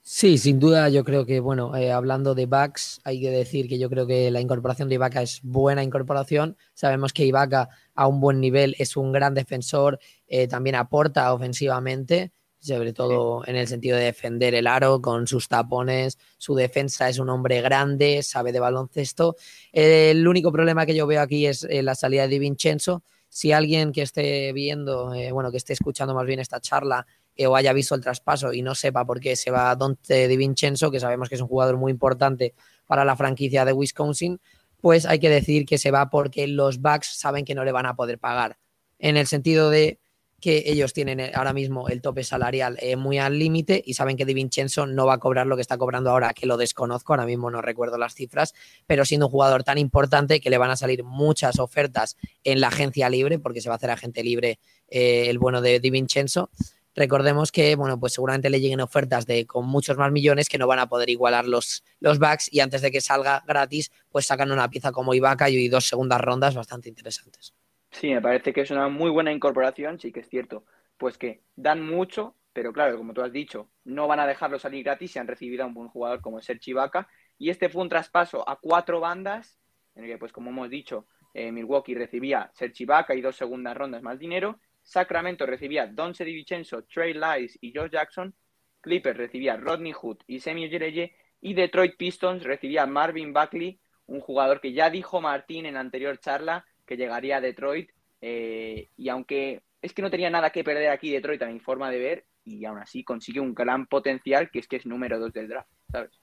[0.09, 3.77] Sí, sin duda yo creo que, bueno, eh, hablando de backs, hay que decir que
[3.77, 6.57] yo creo que la incorporación de Ibaka es buena incorporación.
[6.75, 12.31] Sabemos que Ibaka a un buen nivel es un gran defensor, eh, también aporta ofensivamente,
[12.61, 16.19] sobre todo en el sentido de defender el aro con sus tapones.
[16.39, 19.35] Su defensa es un hombre grande, sabe de baloncesto.
[19.73, 23.03] el único problema que yo veo aquí es eh, la salida de Vincenzo.
[23.29, 27.05] Si alguien que esté viendo, bueno, que esté escuchando más bien esta charla,
[27.45, 30.91] o haya visto el traspaso y no sepa por qué se va Dante Di Vincenzo,
[30.91, 32.55] que sabemos que es un jugador muy importante
[32.87, 34.41] para la franquicia de Wisconsin,
[34.81, 37.87] pues hay que decir que se va porque los Bucks saben que no le van
[37.87, 38.57] a poder pagar.
[38.99, 39.99] En el sentido de
[40.41, 44.17] que ellos tienen eh, ahora mismo el tope salarial eh, muy al límite y saben
[44.17, 47.13] que Di Vincenzo no va a cobrar lo que está cobrando ahora, que lo desconozco,
[47.13, 48.55] ahora mismo no recuerdo las cifras,
[48.87, 52.69] pero siendo un jugador tan importante que le van a salir muchas ofertas en la
[52.69, 56.51] agencia libre, porque se va a hacer agente libre eh, el bueno de Di Vincenzo.
[56.97, 60.67] Recordemos que, bueno, pues seguramente le lleguen ofertas de con muchos más millones que no
[60.67, 64.51] van a poder igualar los, los backs y antes de que salga gratis, pues sacan
[64.51, 67.55] una pieza como Ibaka y dos segundas rondas bastante interesantes.
[67.91, 70.65] Sí, me parece que es una muy buena incorporación, sí que es cierto.
[70.97, 74.83] Pues que dan mucho, pero claro, como tú has dicho, no van a dejarlo salir
[74.83, 77.09] gratis si han recibido a un buen jugador como Serge Ibaka.
[77.37, 79.59] Y este fue un traspaso a cuatro bandas,
[79.95, 83.77] en el que, pues como hemos dicho, eh, Milwaukee recibía Serge Ibaka y dos segundas
[83.77, 84.59] rondas más dinero.
[84.87, 88.33] Sacramento recibía Donce DiVincenzo, Trey Lyles y Josh Jackson.
[88.81, 91.13] Clippers recibía Rodney Hood y Semi Ojeleye.
[91.41, 96.19] Y Detroit Pistons recibía Marvin Buckley, un jugador que ya dijo Martín en la anterior
[96.19, 97.91] charla que llegaría a Detroit.
[98.21, 101.91] Eh, y aunque es que no tenía nada que perder aquí Detroit a mi forma
[101.91, 105.33] de ver, y aún así consigue un gran potencial que es que es número dos
[105.33, 106.21] del draft, ¿sabes?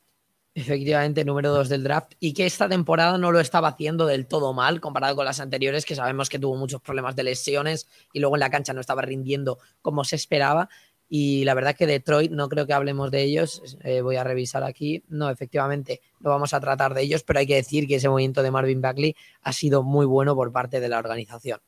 [0.56, 4.54] Efectivamente, número dos del draft y que esta temporada no lo estaba haciendo del todo
[4.54, 8.36] mal comparado con las anteriores, que sabemos que tuvo muchos problemas de lesiones y luego
[8.36, 10.70] en la cancha no estaba rindiendo como se esperaba.
[11.10, 14.64] Y la verdad que Detroit, no creo que hablemos de ellos, eh, voy a revisar
[14.64, 18.10] aquí, no, efectivamente, no vamos a tratar de ellos, pero hay que decir que ese
[18.10, 21.60] movimiento de Marvin Bagley ha sido muy bueno por parte de la organización.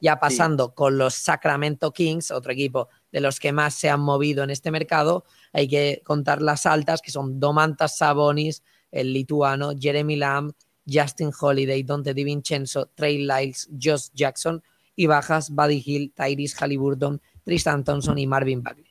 [0.00, 4.44] Ya pasando con los Sacramento Kings, otro equipo de los que más se han movido
[4.44, 10.16] en este mercado, hay que contar las altas, que son Domantas Sabonis, el lituano, Jeremy
[10.16, 10.52] Lamb,
[10.86, 14.62] Justin Holiday, Dante DiVincenzo, Trey Lyles, Josh Jackson,
[14.96, 18.90] y bajas Buddy Hill, Tyrese Halliburton, Tristan Thompson y Marvin Bagley.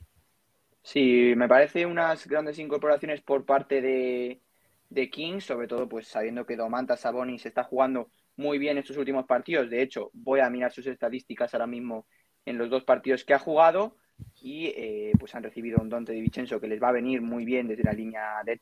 [0.81, 4.41] Sí, me parece unas grandes incorporaciones por parte de,
[4.89, 9.25] de Kings, sobre todo pues sabiendo que Domantas Sabonis está jugando muy bien estos últimos
[9.25, 9.69] partidos.
[9.69, 12.07] De hecho, voy a mirar sus estadísticas ahora mismo
[12.45, 13.97] en los dos partidos que ha jugado
[14.41, 17.45] y eh, pues han recibido un Dante de Vincenzo que les va a venir muy
[17.45, 18.57] bien desde la línea de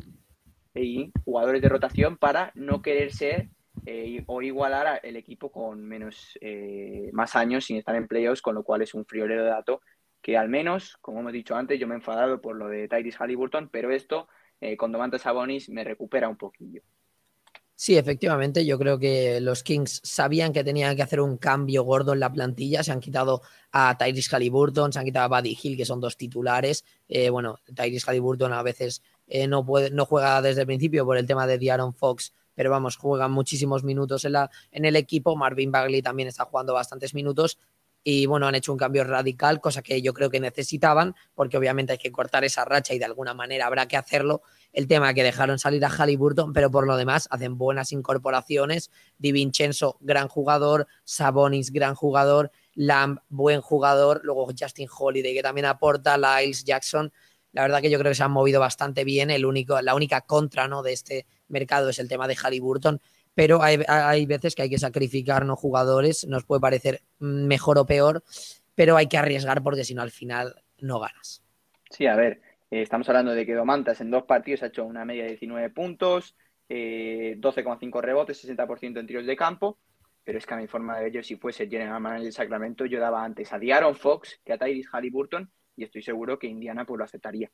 [0.75, 3.49] y jugadores de rotación para no querer ser
[3.85, 8.55] eh, o igualar el equipo con menos eh, más años sin estar en playoffs, con
[8.55, 9.81] lo cual es un friolero de dato
[10.21, 13.17] que al menos, como hemos dicho antes, yo me he enfadado por lo de Tyrese
[13.17, 14.27] Halliburton, pero esto
[14.59, 16.81] eh, con Domantas Sabonis me recupera un poquillo.
[17.79, 22.13] Sí, efectivamente, yo creo que los Kings sabían que tenían que hacer un cambio gordo
[22.13, 25.77] en la plantilla, se han quitado a Tyrese Halliburton, se han quitado a Buddy Hill,
[25.77, 26.83] que son dos titulares.
[27.07, 31.17] Eh, bueno, Tyrese Halliburton a veces eh, no, puede, no juega desde el principio por
[31.17, 35.35] el tema de Diaron Fox, pero vamos, juega muchísimos minutos en, la, en el equipo.
[35.35, 37.59] Marvin Bagley también está jugando bastantes minutos
[38.09, 41.91] y bueno, han hecho un cambio radical, cosa que yo creo que necesitaban, porque obviamente
[41.91, 44.43] hay que cortar esa racha y de alguna manera habrá que hacerlo.
[44.71, 48.91] El tema que dejaron salir a Halliburton, pero por lo demás hacen buenas incorporaciones.
[49.17, 55.65] Di Vincenzo, gran jugador, Sabonis, gran jugador, Lamb, buen jugador, luego Justin Holiday, que también
[55.65, 57.11] aporta, Lyles Jackson.
[57.51, 59.31] La verdad que yo creo que se han movido bastante bien.
[59.31, 60.81] El único, la única contra ¿no?
[60.81, 63.01] de este mercado es el tema de Halliburton,
[63.37, 65.55] pero hay, veces que hay que sacrificar ¿no?
[65.55, 68.23] jugadores, nos puede parecer mejor o peor,
[68.73, 71.43] pero hay que arriesgar porque si no al final no ganas.
[71.91, 75.05] Sí, a ver, eh, estamos hablando de que Domantas en dos partidos ha hecho una
[75.05, 76.35] media de 19 puntos,
[76.67, 79.77] 12,5 eh, rebotes, 60% en tiros de campo,
[80.23, 82.87] pero es que a mi forma de ver, yo si fuese general manager del Sacramento,
[82.87, 86.85] yo daba antes a Diaron Fox que a Tyrese Halliburton y estoy seguro que Indiana
[86.85, 87.51] pues lo aceptaría.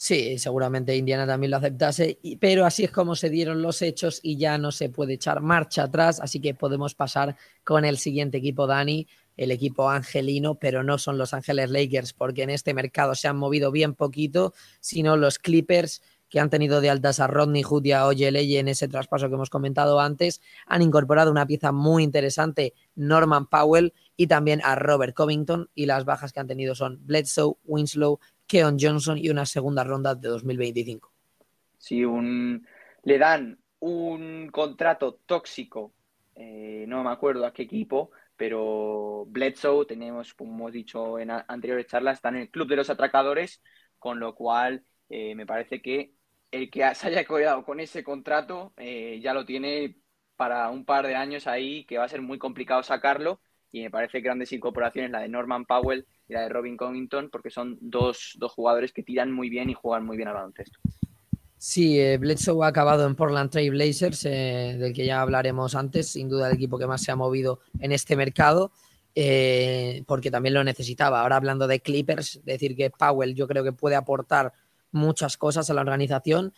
[0.00, 4.36] Sí, seguramente Indiana también lo aceptase, pero así es como se dieron los hechos y
[4.38, 8.68] ya no se puede echar marcha atrás, así que podemos pasar con el siguiente equipo,
[8.68, 13.26] Dani, el equipo angelino, pero no son los Ángeles Lakers, porque en este mercado se
[13.26, 17.84] han movido bien poquito, sino los Clippers que han tenido de altas a Rodney Hood
[17.86, 22.72] y a en ese traspaso que hemos comentado antes, han incorporado una pieza muy interesante,
[22.94, 27.56] Norman Powell, y también a Robert Covington, y las bajas que han tenido son Bledsoe,
[27.64, 31.12] Winslow, Keon Johnson y una segunda ronda de 2025.
[31.76, 32.66] Si un,
[33.04, 35.92] le dan un contrato tóxico,
[36.34, 41.86] eh, no me acuerdo a qué equipo, pero Bledsoe, tenemos, como hemos dicho en anteriores
[41.86, 43.62] charlas, está en el club de los atracadores,
[43.98, 46.14] con lo cual eh, me parece que
[46.50, 49.98] el que se haya quedado con ese contrato eh, ya lo tiene
[50.36, 53.90] para un par de años ahí, que va a ser muy complicado sacarlo, y me
[53.90, 58.38] parece grandes incorporaciones la de Norman Powell y la de Robin Covington, porque son dos,
[58.54, 60.78] jugadores que tiran muy bien y juegan muy bien al baloncesto.
[61.56, 66.08] Sí, eh, Bledsoe ha acabado en Portland Trail Blazers, eh, del que ya hablaremos antes,
[66.08, 68.70] sin duda el equipo que más se ha movido en este mercado,
[69.14, 71.22] eh, porque también lo necesitaba.
[71.22, 74.52] Ahora hablando de Clippers, decir que Powell yo creo que puede aportar
[74.92, 76.52] muchas cosas a la organización,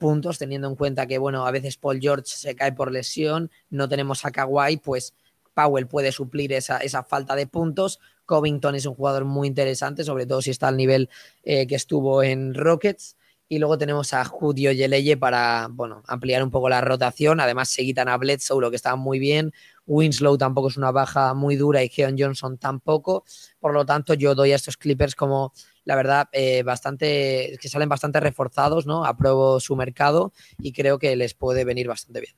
[0.00, 3.88] puntos, teniendo en cuenta que, bueno, a veces Paul George se cae por lesión, no
[3.88, 5.14] tenemos a Kawhi, pues
[5.54, 8.00] Powell puede suplir esa, esa falta de puntos.
[8.26, 11.10] Covington es un jugador muy interesante, sobre todo si está al nivel
[11.42, 13.16] eh, que estuvo en Rockets.
[13.48, 17.38] Y luego tenemos a Judio Yeleye para bueno, ampliar un poco la rotación.
[17.38, 19.52] Además, se quitan a Bledsoe, lo que está muy bien.
[19.86, 23.24] Winslow tampoco es una baja muy dura y Keon Johnson tampoco.
[23.60, 25.52] Por lo tanto, yo doy a estos Clippers como,
[25.84, 29.04] la verdad, eh, bastante, que salen bastante reforzados, ¿no?
[29.04, 32.34] Apruebo su mercado y creo que les puede venir bastante bien.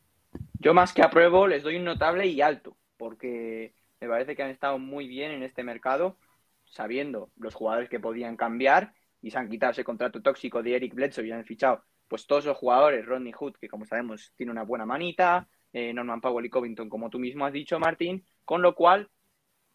[0.58, 4.50] Yo más que apruebo, les doy un notable y alto, porque me parece que han
[4.50, 6.18] estado muy bien en este mercado,
[6.64, 10.94] sabiendo los jugadores que podían cambiar y se han quitado ese contrato tóxico de Eric
[10.94, 14.62] Bledsoe y han fichado pues todos los jugadores, Rodney Hood, que como sabemos tiene una
[14.62, 18.74] buena manita, eh, Norman Powell y Covington, como tú mismo has dicho, Martín, con lo
[18.74, 19.08] cual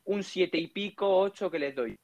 [0.05, 1.95] un siete y pico, ocho que les doy.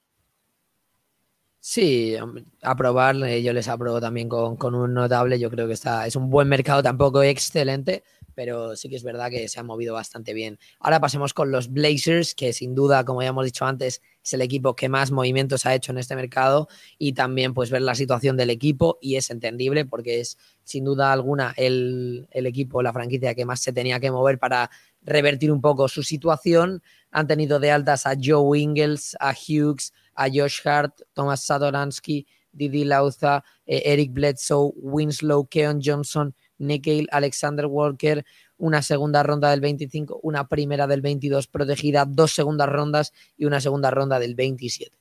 [1.59, 2.15] Sí,
[2.61, 6.29] aprobar, yo les apruebo también con, con, un notable, yo creo que está, es un
[6.29, 8.03] buen mercado, tampoco excelente,
[8.35, 10.59] pero sí que es verdad que se ha movido bastante bien.
[10.79, 14.41] Ahora pasemos con los Blazers, que sin duda, como ya hemos dicho antes, es el
[14.41, 16.67] equipo que más movimientos ha hecho en este mercado
[16.97, 21.11] y también pues ver la situación del equipo y es entendible porque es sin duda
[21.13, 24.69] alguna el, el equipo, la franquicia que más se tenía que mover para
[25.01, 26.83] revertir un poco su situación.
[27.11, 32.85] Han tenido de altas a Joe Ingles, a Hughes, a Josh Hart, Thomas Sadoransky, Didi
[32.85, 38.25] Lauza, eh, Eric Bledsoe, Winslow, Keon Johnson, Nikhil, Alexander Walker,
[38.57, 43.59] una segunda ronda del 25, una primera del 22 protegida, dos segundas rondas y una
[43.59, 44.95] segunda ronda del 27.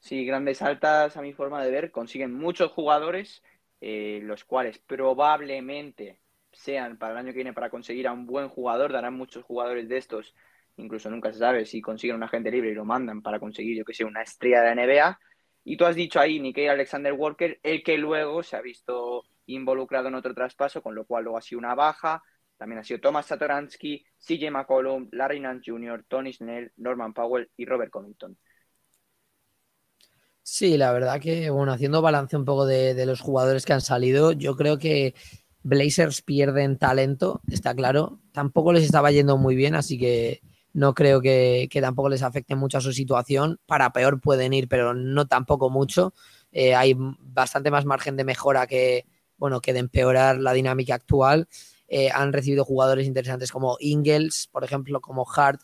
[0.00, 3.42] Sí, grandes altas a mi forma de ver, consiguen muchos jugadores,
[3.80, 6.20] eh, los cuales probablemente
[6.52, 9.88] sean para el año que viene para conseguir a un buen jugador, darán muchos jugadores
[9.88, 10.34] de estos,
[10.76, 13.84] incluso nunca se sabe si consiguen un agente libre y lo mandan para conseguir, yo
[13.84, 15.20] que sé, una estrella de la NBA.
[15.64, 20.08] Y tú has dicho ahí, Nikkei Alexander Walker, el que luego se ha visto involucrado
[20.08, 22.22] en otro traspaso, con lo cual luego ha sido una baja.
[22.56, 27.64] También ha sido Thomas Satoransky, CJ McCollum, Larry Nance Jr., Tony Snell, Norman Powell y
[27.64, 28.36] Robert Covington.
[30.42, 34.32] Sí, la verdad que, bueno, haciendo balance un poco de, los jugadores que han salido,
[34.32, 35.14] yo creo que
[35.62, 38.20] Blazers pierden talento, está claro.
[38.32, 40.40] Tampoco les estaba yendo muy bien, así que
[40.72, 43.60] no creo que, que tampoco les afecte mucho a su situación.
[43.66, 46.14] Para peor pueden ir, pero no tampoco mucho.
[46.52, 49.06] Eh, hay bastante más margen de mejora que,
[49.40, 51.48] bueno, que de empeorar la dinámica actual.
[51.88, 55.62] Eh, han recibido jugadores interesantes como Ingles, por ejemplo, como Hart,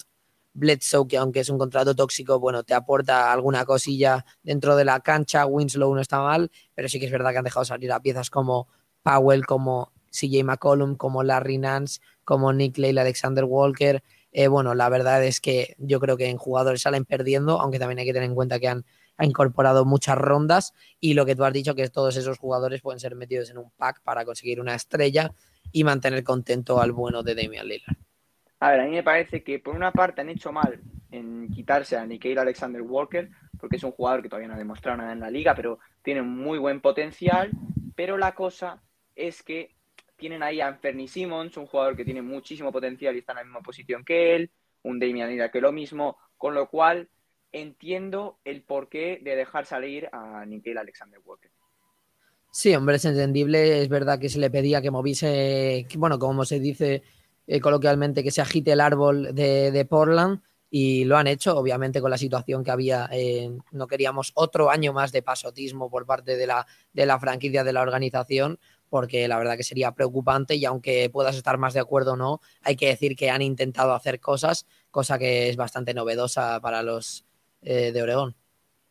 [0.54, 5.00] Bledsoe, que aunque es un contrato tóxico, bueno, te aporta alguna cosilla dentro de la
[5.00, 5.44] cancha.
[5.44, 8.30] Winslow no está mal, pero sí que es verdad que han dejado salir a piezas
[8.30, 8.66] como
[9.02, 14.02] Powell, como CJ McCollum, como Larry Nance, como Nick Lyle, Alexander Walker.
[14.32, 17.98] Eh, bueno, la verdad es que yo creo que en jugadores salen perdiendo, aunque también
[17.98, 18.86] hay que tener en cuenta que han
[19.16, 23.00] ha incorporado muchas rondas y lo que tú has dicho que todos esos jugadores pueden
[23.00, 25.33] ser metidos en un pack para conseguir una estrella
[25.72, 27.96] y mantener contento al bueno de Damian Lillard.
[28.61, 31.96] A ver, a mí me parece que por una parte han hecho mal en quitarse
[31.96, 35.20] a Nikhil Alexander Walker, porque es un jugador que todavía no ha demostrado nada en
[35.20, 37.50] la liga, pero tiene muy buen potencial.
[37.94, 38.83] Pero la cosa
[39.14, 39.74] es que
[40.16, 43.44] tienen ahí a Anthony Simmons, un jugador que tiene muchísimo potencial y está en la
[43.44, 44.50] misma posición que él,
[44.83, 47.09] un Damian Lillard que lo mismo, con lo cual
[47.52, 51.50] entiendo el porqué de dejar salir a Nikhil Alexander Walker.
[52.50, 53.82] Sí, hombre, es entendible.
[53.82, 57.02] Es verdad que se le pedía que moviese, bueno, como se dice
[57.46, 62.00] eh, coloquialmente, que se agite el árbol de, de, Portland y lo han hecho, obviamente
[62.00, 63.11] con la situación que había.
[63.12, 67.62] Eh, no queríamos otro año más de pasotismo por parte de la, de la franquicia
[67.62, 71.80] de la organización, porque la verdad que sería preocupante y aunque puedas estar más de
[71.80, 75.92] acuerdo o no, hay que decir que han intentado hacer cosas, cosa que es bastante
[75.92, 77.25] novedosa para los
[77.66, 78.37] eh, de Oregón.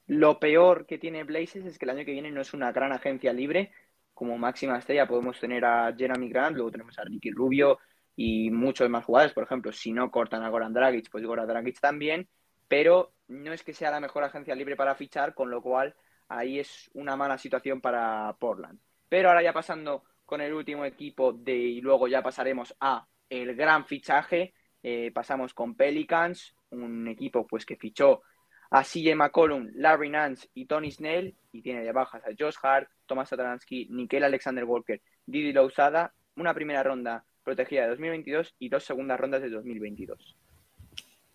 [0.07, 2.91] Lo peor que tiene Blazers es que el año que viene no es una gran
[2.91, 3.71] agencia libre.
[4.13, 7.79] Como máxima estrella podemos tener a Jeremy Grant, luego tenemos a Ricky Rubio
[8.17, 9.33] y muchos más jugadores.
[9.33, 12.27] Por ejemplo, si no cortan a Goran Dragic, pues Goran Dragic también.
[12.67, 15.95] Pero no es que sea la mejor agencia libre para fichar, con lo cual
[16.27, 18.79] ahí es una mala situación para Portland.
[19.07, 23.55] Pero ahora ya pasando con el último equipo de y luego ya pasaremos a el
[23.55, 24.53] gran fichaje.
[24.83, 28.21] Eh, pasamos con Pelicans, un equipo pues que fichó
[28.69, 32.89] a CJ McCollum, Larry Nance y Tony Snell, y tiene de bajas a Josh Hart,
[33.05, 38.83] Thomas Satoransky, Nikhil Alexander Walker, Didi Lousada, una primera ronda protegida de 2022 y dos
[38.83, 40.35] segundas rondas de 2022.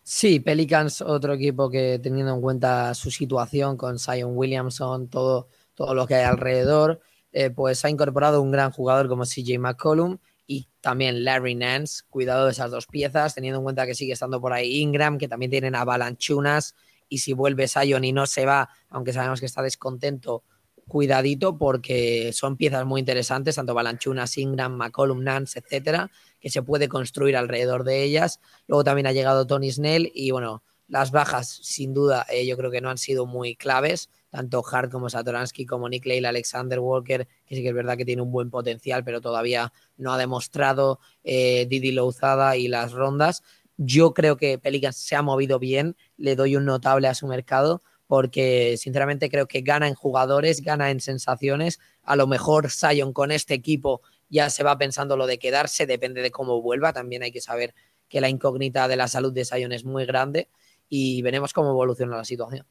[0.03, 5.95] Sí, Pelicans, otro equipo que teniendo en cuenta su situación con Zion Williamson, todo, todo
[5.95, 7.01] lo que hay alrededor,
[7.33, 12.03] eh, pues ha incorporado un gran jugador como CJ McCollum y también Larry Nance.
[12.11, 15.29] Cuidado de esas dos piezas, teniendo en cuenta que sigue estando por ahí Ingram, que
[15.29, 16.75] también tienen a Balanchunas
[17.11, 20.45] y si vuelve Sion y no se va, aunque sabemos que está descontento,
[20.89, 26.89] cuidadito porque son piezas muy interesantes, tanto Balanchunas, Ingram, McCollum, Nance, etcétera, que se puede
[26.89, 28.41] construir alrededor de ellas.
[28.67, 32.71] Luego también ha llegado Tony Snell y bueno, las bajas sin duda eh, yo creo
[32.71, 37.29] que no han sido muy claves, tanto Hart como Satoransky como Nick Lale, Alexander Walker,
[37.47, 40.99] que sí que es verdad que tiene un buen potencial, pero todavía no ha demostrado
[41.23, 43.43] eh, Didi Louzada y las rondas.
[43.83, 47.81] Yo creo que Pelicans se ha movido bien, le doy un notable a su mercado,
[48.07, 51.81] porque sinceramente creo que gana en jugadores, gana en sensaciones.
[52.03, 56.21] A lo mejor Sion con este equipo ya se va pensando lo de quedarse, depende
[56.21, 56.93] de cómo vuelva.
[56.93, 57.73] También hay que saber
[58.07, 60.51] que la incógnita de la salud de Sion es muy grande
[60.91, 62.67] y veremos cómo evoluciona la situación.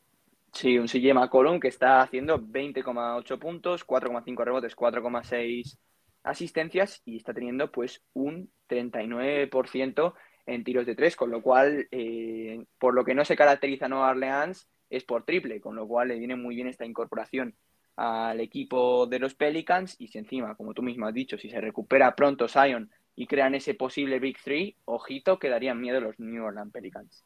[0.53, 5.75] Sí, un CJ McCollum que está haciendo 20,8 puntos, 4,5 rebotes, 4,6
[6.21, 10.13] asistencias y está teniendo pues un 39%
[10.49, 14.09] en tiros de tres, con lo cual, eh, por lo que no se caracteriza Nueva
[14.09, 17.55] Orleans, es por triple, con lo cual le viene muy bien esta incorporación
[17.95, 21.59] al equipo de los Pelicans y si encima, como tú mismo has dicho, si se
[21.59, 26.71] recupera pronto Zion y crean ese posible Big Three, ojito, quedarían miedo los New Orleans
[26.71, 27.25] Pelicans.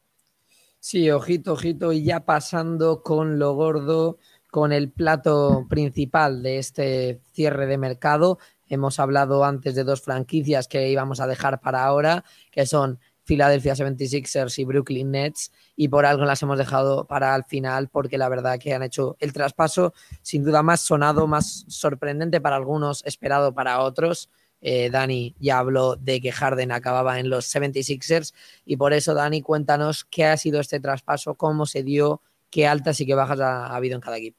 [0.80, 4.18] Sí, ojito, ojito, y ya pasando con lo gordo,
[4.50, 10.68] con el plato principal de este cierre de mercado, hemos hablado antes de dos franquicias
[10.68, 16.06] que íbamos a dejar para ahora, que son Philadelphia 76ers y Brooklyn Nets y por
[16.06, 19.94] algo las hemos dejado para el final porque la verdad que han hecho el traspaso
[20.22, 24.30] sin duda más sonado, más sorprendente para algunos, esperado para otros.
[24.60, 29.42] Eh, Dani ya habló de que Harden acababa en los 76ers y por eso Dani
[29.42, 33.74] cuéntanos qué ha sido este traspaso, cómo se dio, qué altas y qué bajas ha
[33.74, 34.38] habido en cada equipo.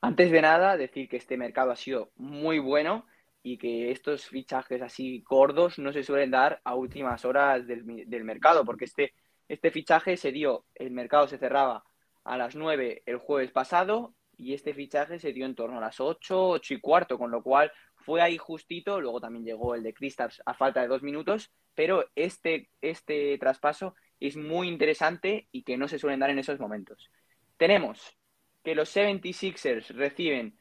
[0.00, 3.06] Antes de nada, decir que este mercado ha sido muy bueno
[3.44, 7.84] y que estos fichajes así gordos no se suelen dar a últimas horas del,
[8.24, 9.12] mercado, porque este,
[9.48, 11.84] este fichaje se dio, el mercado se cerraba
[12.24, 16.00] a las 9 el jueves pasado y este fichaje se dio en torno a las
[16.00, 19.92] 8, 8 y cuarto, con lo cual fue ahí justito, luego también llegó el de
[19.92, 25.76] Kristaps a falta de dos minutos, pero este, este traspaso es muy interesante y que
[25.76, 27.10] no se suelen dar en esos momentos.
[27.58, 28.16] Tenemos
[28.62, 30.58] que los 76ers reciben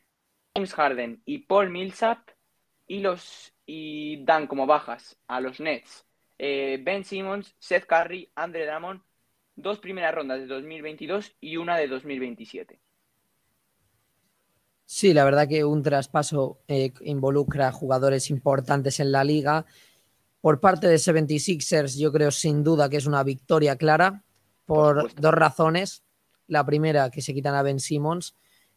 [0.53, 2.32] James Harden y Paul Millsap
[2.87, 6.05] y, los, y dan como bajas a los Nets
[6.37, 9.01] eh, Ben Simmons, Seth Curry, Andre Drummond,
[9.55, 12.79] dos primeras rondas de 2022 y una de 2027.
[14.85, 19.65] Sí, la verdad que un traspaso eh, involucra jugadores importantes en la liga.
[20.41, 24.23] Por parte de 76ers, yo creo sin duda que es una victoria clara
[24.65, 26.03] por dos razones.
[26.47, 28.35] La primera, que se quitan a Ben Simmons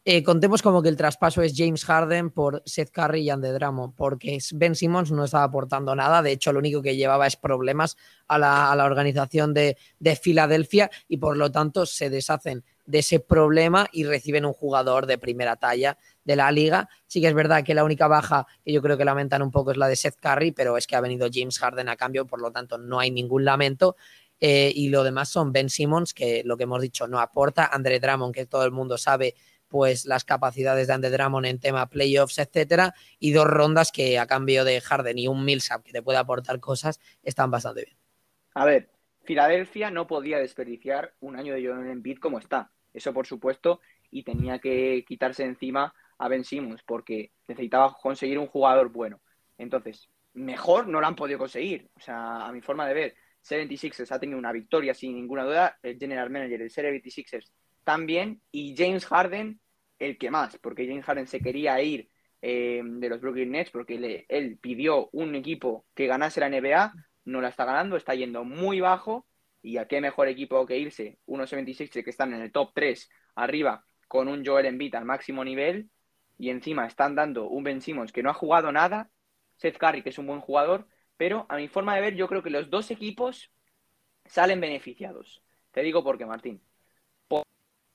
[0.08, 3.96] eh, contemos como que el traspaso es James Harden por Seth Curry y Andy Drummond,
[3.96, 7.96] porque Ben Simmons no estaba aportando nada, de hecho lo único que llevaba es problemas
[8.28, 9.76] a la, organización de,
[10.22, 15.18] Filadelfia y por lo tanto se deshacen de ese problema y reciben un jugador de
[15.18, 16.88] primera talla de la liga.
[17.08, 19.72] Sí que es verdad que la única baja que yo creo que lamentan un poco
[19.72, 22.40] es la de Seth Curry, pero es que ha venido James Harden a cambio, por
[22.40, 23.96] lo tanto no hay ningún lamento.
[24.38, 27.98] Eh, y lo demás son Ben Simmons, que lo que hemos dicho no aporta, Andre
[27.98, 29.34] Drummond, que todo el mundo sabe
[29.68, 34.26] pues las capacidades de Andy Drummond en tema playoffs, etcétera, y dos rondas que a
[34.26, 37.96] cambio de Harden y un Millsap que te puede aportar cosas, están bastante bien.
[38.54, 38.90] A ver,
[39.24, 42.70] Filadelfia no podía desperdiciar un año de Joel Embiid como está.
[42.94, 48.46] Eso por supuesto, y tenía que quitarse encima a Ben Simmons porque necesitaba conseguir un
[48.46, 49.20] jugador bueno.
[49.58, 51.90] Entonces, mejor no lo han podido conseguir.
[51.94, 53.14] O sea, a mi forma de ver,
[53.44, 55.78] 76ers ha tenido una victoria sin ninguna duda.
[55.82, 57.50] El general manager del 76ers
[57.86, 59.60] también, y James Harden
[60.00, 62.10] el que más, porque James Harden se quería ir
[62.42, 66.92] eh, de los Brooklyn Nets porque él pidió un equipo que ganase la NBA,
[67.26, 69.28] no la está ganando, está yendo muy bajo,
[69.62, 73.08] y a qué mejor equipo que irse, unos 76 que están en el top 3
[73.36, 75.88] arriba con un Joel Embiid al máximo nivel,
[76.38, 79.10] y encima están dando un Ben Simmons que no ha jugado nada,
[79.58, 82.42] Seth Curry que es un buen jugador, pero a mi forma de ver yo creo
[82.42, 83.52] que los dos equipos
[84.24, 85.42] salen beneficiados.
[85.70, 86.60] Te digo por qué, Martín.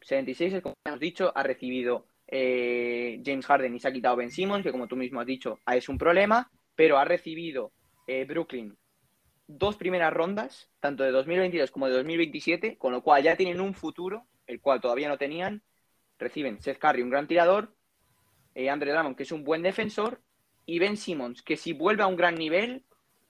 [0.01, 4.63] 76, como hemos dicho, ha recibido eh, James Harden y se ha quitado Ben Simmons,
[4.63, 7.71] que como tú mismo has dicho, es un problema, pero ha recibido
[8.07, 8.77] eh, Brooklyn
[9.47, 13.73] dos primeras rondas, tanto de 2022 como de 2027, con lo cual ya tienen un
[13.73, 15.61] futuro, el cual todavía no tenían.
[16.17, 17.75] Reciben Seth Curry, un gran tirador,
[18.55, 20.21] eh, Andre que es un buen defensor,
[20.65, 22.85] y Ben Simmons, que si vuelve a un gran nivel,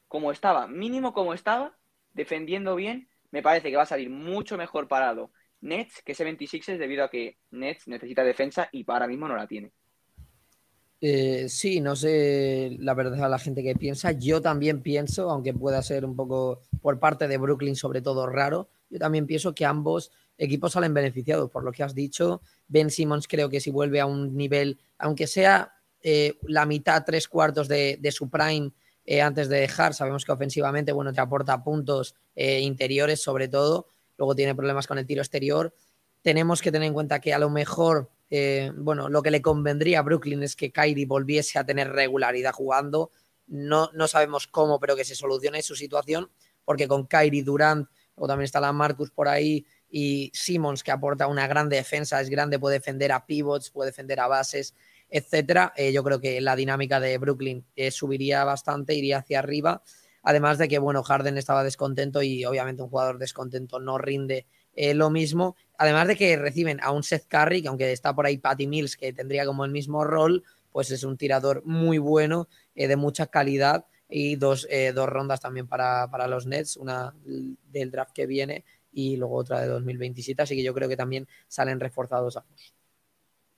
[0.08, 1.78] como estaba, mínimo como estaba,
[2.14, 5.32] defendiendo bien, me parece que va a salir mucho mejor parado
[5.62, 9.48] Nets que 76 es debido a que Nets necesita defensa y para mismo no la
[9.48, 9.72] tiene.
[11.04, 14.12] Eh, sí, no sé la verdad la gente que piensa.
[14.12, 18.70] Yo también pienso, aunque pueda ser un poco por parte de Brooklyn sobre todo raro,
[18.90, 22.42] yo también pienso que ambos equipos salen beneficiados por lo que has dicho.
[22.68, 27.28] Ben Simmons creo que si vuelve a un nivel, aunque sea eh, la mitad, tres
[27.28, 28.72] cuartos de, su prime,
[29.04, 29.96] eh, antes de dejar.
[29.96, 33.88] Sabemos que ofensivamente, bueno, te aporta puntos interiores sobre todo,
[34.22, 35.74] luego tiene problemas con el tiro exterior.
[36.22, 39.98] Tenemos que tener en cuenta que a lo mejor, eh, bueno, lo que le convendría
[39.98, 43.10] a Brooklyn es que Kyrie volviese a tener regularidad jugando.
[43.48, 46.30] No, no sabemos cómo, pero que se solucione su situación,
[46.64, 51.26] porque con Kyrie Durant, o también está la Marcus por ahí, y Simmons, que aporta
[51.26, 54.76] una gran defensa, es grande, puede defender a pivots, puede defender a bases
[55.12, 59.84] etcétera, eh, yo creo que la dinámica de Brooklyn eh, subiría bastante, iría hacia arriba.
[60.24, 64.46] Además de que, bueno, Harden estaba descontento y obviamente un jugador descontento no rinde
[64.76, 65.56] eh, lo mismo.
[65.78, 68.98] Además de que reciben a un Seth Curry, que aunque está por ahí Patty Mills,
[68.98, 73.86] que tendría como el mismo rol, pues es un tirador muy bueno, de mucha calidad
[74.08, 78.64] y dos, dos rondas también para, para, los Nets, una del draft que viene
[78.94, 80.42] y luego otra de 2027.
[80.42, 82.74] Así que yo creo que también salen reforzados ambos.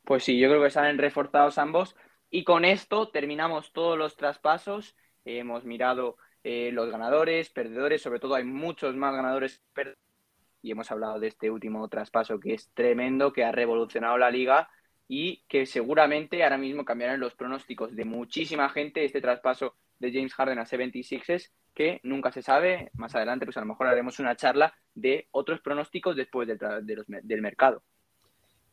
[0.04, 1.96] Pues sí, yo creo que salen reforzados ambos.
[2.30, 4.96] Y con esto terminamos todos los traspasos.
[5.26, 9.62] hemos mirado eh, los ganadores, perdedores, sobre todo hay muchos más ganadores
[10.62, 14.70] y hemos hablado de este último traspaso que es tremendo, que ha revolucionado la liga
[15.08, 20.34] y que seguramente ahora mismo cambiarán los pronósticos de muchísima gente este traspaso de James
[20.34, 22.90] Harden a 76ers, que nunca se sabe.
[22.94, 27.84] Más adelante, pues a lo mejor haremos una charla de otros pronósticos después del mercado.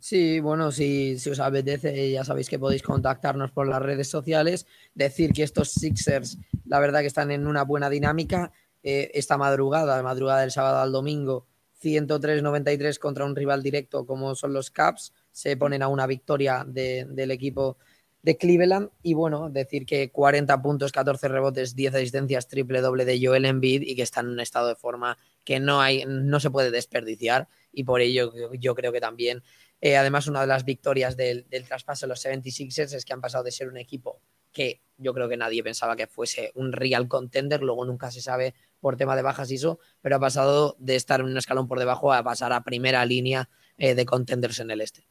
[0.00, 4.66] Sí, bueno, si, si, os apetece, ya sabéis que podéis contactarnos por las redes sociales,
[4.94, 8.50] decir que estos Sixers, la verdad que están en una buena dinámica.
[8.82, 11.46] Eh, esta madrugada, madrugada del sábado al domingo,
[11.82, 17.30] 103-93 contra un rival directo como son los Caps, se ponen a una victoria del
[17.30, 17.76] equipo
[18.22, 18.90] de Cleveland.
[19.02, 23.82] Y bueno, decir que 40 puntos, 14 rebotes, 10 asistencias, triple doble de Joel Embiid
[23.82, 27.48] y que están en un estado de forma que no, hay, no se puede desperdiciar.
[27.72, 29.42] Y por ello yo creo que también
[29.80, 33.44] eh, además, una de las victorias del, traspaso de los 76ers es que han pasado
[33.44, 34.20] de ser un equipo
[34.52, 38.54] que yo creo que nadie pensaba que fuese un real contender, luego nunca se sabe
[38.80, 41.78] por tema de bajas y eso, pero ha pasado de estar en un escalón por
[41.78, 45.06] debajo a pasar a primera línea eh, de contenders en el este.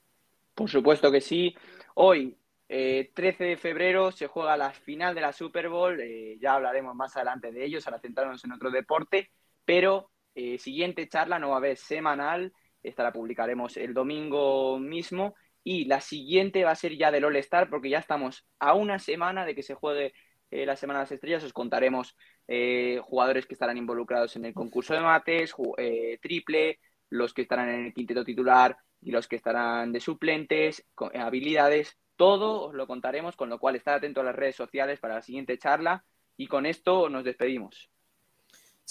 [0.53, 1.55] Por supuesto que sí.
[1.95, 5.99] Hoy, 13 eh, de febrero, se juega la final de la Super Bowl.
[6.39, 9.32] ya hablaremos más adelante de ellos, ahora centrarnos en otro deporte.
[9.65, 10.11] Pero
[10.57, 12.53] siguiente charla no va a haber semanal,
[12.84, 15.36] esta la publicaremos el domingo mismo.
[15.63, 18.97] Y la siguiente va a ser ya del All Star, porque ya estamos a una
[18.97, 20.13] semana de que se juegue
[20.51, 21.43] eh, la Semana de las Estrellas.
[21.43, 22.15] Os contaremos
[22.47, 27.69] eh, jugadores que estarán involucrados en el concurso de mates, eh, triple, los que estarán
[27.69, 31.97] en el quinteto titular y los que estarán de suplentes, habilidades.
[32.15, 35.21] Todo os lo contaremos, con lo cual estad atento a las redes sociales para la
[35.21, 36.03] siguiente charla.
[36.36, 37.89] Y con esto nos despedimos.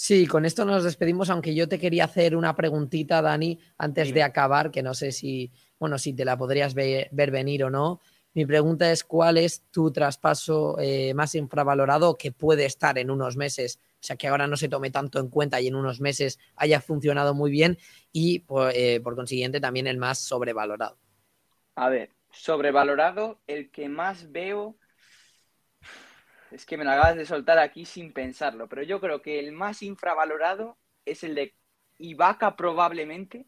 [0.01, 4.23] Sí, con esto nos despedimos, aunque yo te quería hacer una preguntita, Dani, antes de
[4.23, 7.99] acabar, que no sé si, bueno, si te la podrías ver, venir o no.
[8.33, 13.35] Mi pregunta es, ¿cuál es tu traspaso eh, más infravalorado que puede estar en unos
[13.35, 13.81] meses?
[13.95, 16.79] O sea, que ahora no se tome tanto en cuenta y en unos meses haya
[16.79, 17.77] funcionado muy bien
[18.13, 20.97] y, por, eh, por consiguiente, también el más sobrevalorado.
[21.75, 24.77] A ver, sobrevalorado, el que más veo
[26.51, 29.51] es que me lo acabas de soltar aquí sin pensarlo, pero yo creo que el
[29.51, 31.55] más infravalorado es el de
[31.97, 33.45] Ibaka probablemente,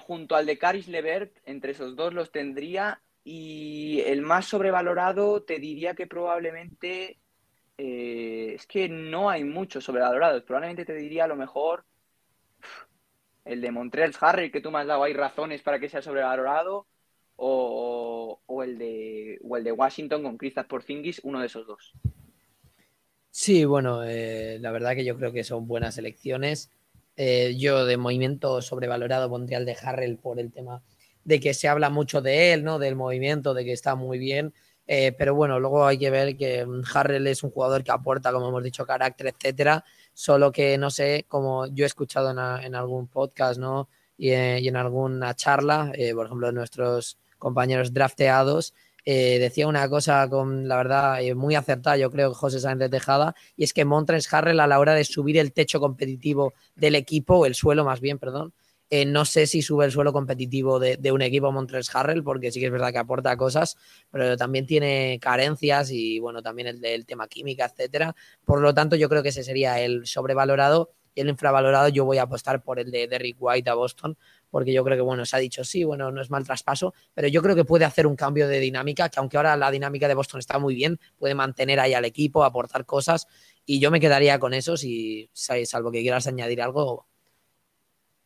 [0.00, 5.58] junto al de Caris Levert, entre esos dos los tendría, y el más sobrevalorado te
[5.58, 7.20] diría que probablemente,
[7.76, 11.84] eh, es que no hay muchos sobrevalorados, probablemente te diría a lo mejor
[13.44, 16.86] el de Montreal Harry, que tú me has dado, hay razones para que sea sobrevalorado,
[17.40, 21.92] o, el, de, el de Washington con Kristaps Porzingis, uno de esos dos.
[23.30, 26.70] Sí, bueno, eh, la verdad que yo creo que son buenas elecciones.
[27.16, 30.82] Eh, yo de movimiento sobrevalorado pondría el de Harrell por el tema
[31.24, 32.78] de que se habla mucho de él, ¿no?
[32.78, 34.52] Del movimiento, de que está muy bien.
[34.86, 38.48] Eh, pero bueno, luego hay que ver que Harrell es un jugador que aporta, como
[38.48, 39.84] hemos dicho, carácter, etcétera.
[40.14, 43.88] Solo que no sé, como yo he escuchado en, algún podcast, ¿no?
[44.16, 48.74] Y, y en alguna charla, por ejemplo, nuestros compañeros drafteados,
[49.04, 52.88] eh, decía una cosa con la verdad eh, muy acertada, yo creo, José Sáenz de
[52.90, 56.94] Tejada, y es que Montres Harrell a la hora de subir el techo competitivo del
[56.94, 58.52] equipo, el suelo más bien, perdón,
[58.90, 62.60] eh, no sé si sube el suelo competitivo de, un equipo Montres Harrell, porque sí
[62.60, 63.76] que es verdad que aporta cosas,
[64.10, 68.14] pero también tiene carencias y bueno, también el del tema química, etcétera.
[68.44, 71.88] Por lo tanto, yo creo que ese sería el sobrevalorado y el infravalorado.
[71.88, 74.16] Yo voy a apostar por el de Derrick White a Boston,
[74.50, 77.26] porque yo creo que, bueno, se ha dicho sí, bueno, no es mal traspaso, pero
[77.26, 80.14] yo creo que puede hacer un cambio de dinámica, que aunque ahora la dinámica de
[80.14, 83.26] Boston está muy bien, puede mantener ahí al equipo, aportar cosas,
[83.66, 87.08] y yo me quedaría con eso, si salvo que quieras añadir algo.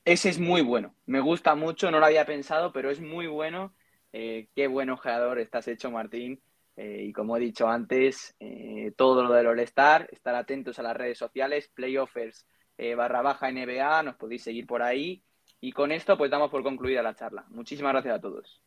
[0.05, 3.75] Ese es muy bueno, me gusta mucho, no lo había pensado, pero es muy bueno.
[4.13, 6.43] Eh, qué buen ojeador estás hecho, Martín.
[6.77, 10.97] Eh, y como he dicho antes, eh, todo lo del All-Star, estar atentos a las
[10.97, 12.47] redes sociales, playoffers
[12.83, 15.23] eh, barra baja NBA, nos podéis seguir por ahí.
[15.61, 17.45] Y con esto pues damos por concluida la charla.
[17.51, 18.61] Muchísimas gracias a todos.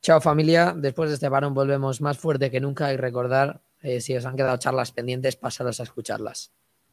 [0.00, 4.16] Chao familia, después de este varón volvemos más fuerte que nunca y recordar, eh, si
[4.16, 6.52] os han quedado charlas pendientes, pasaros a escucharlas.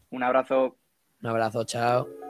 [0.09, 0.77] Un abrazo.
[1.21, 2.24] Un abrazo, chao.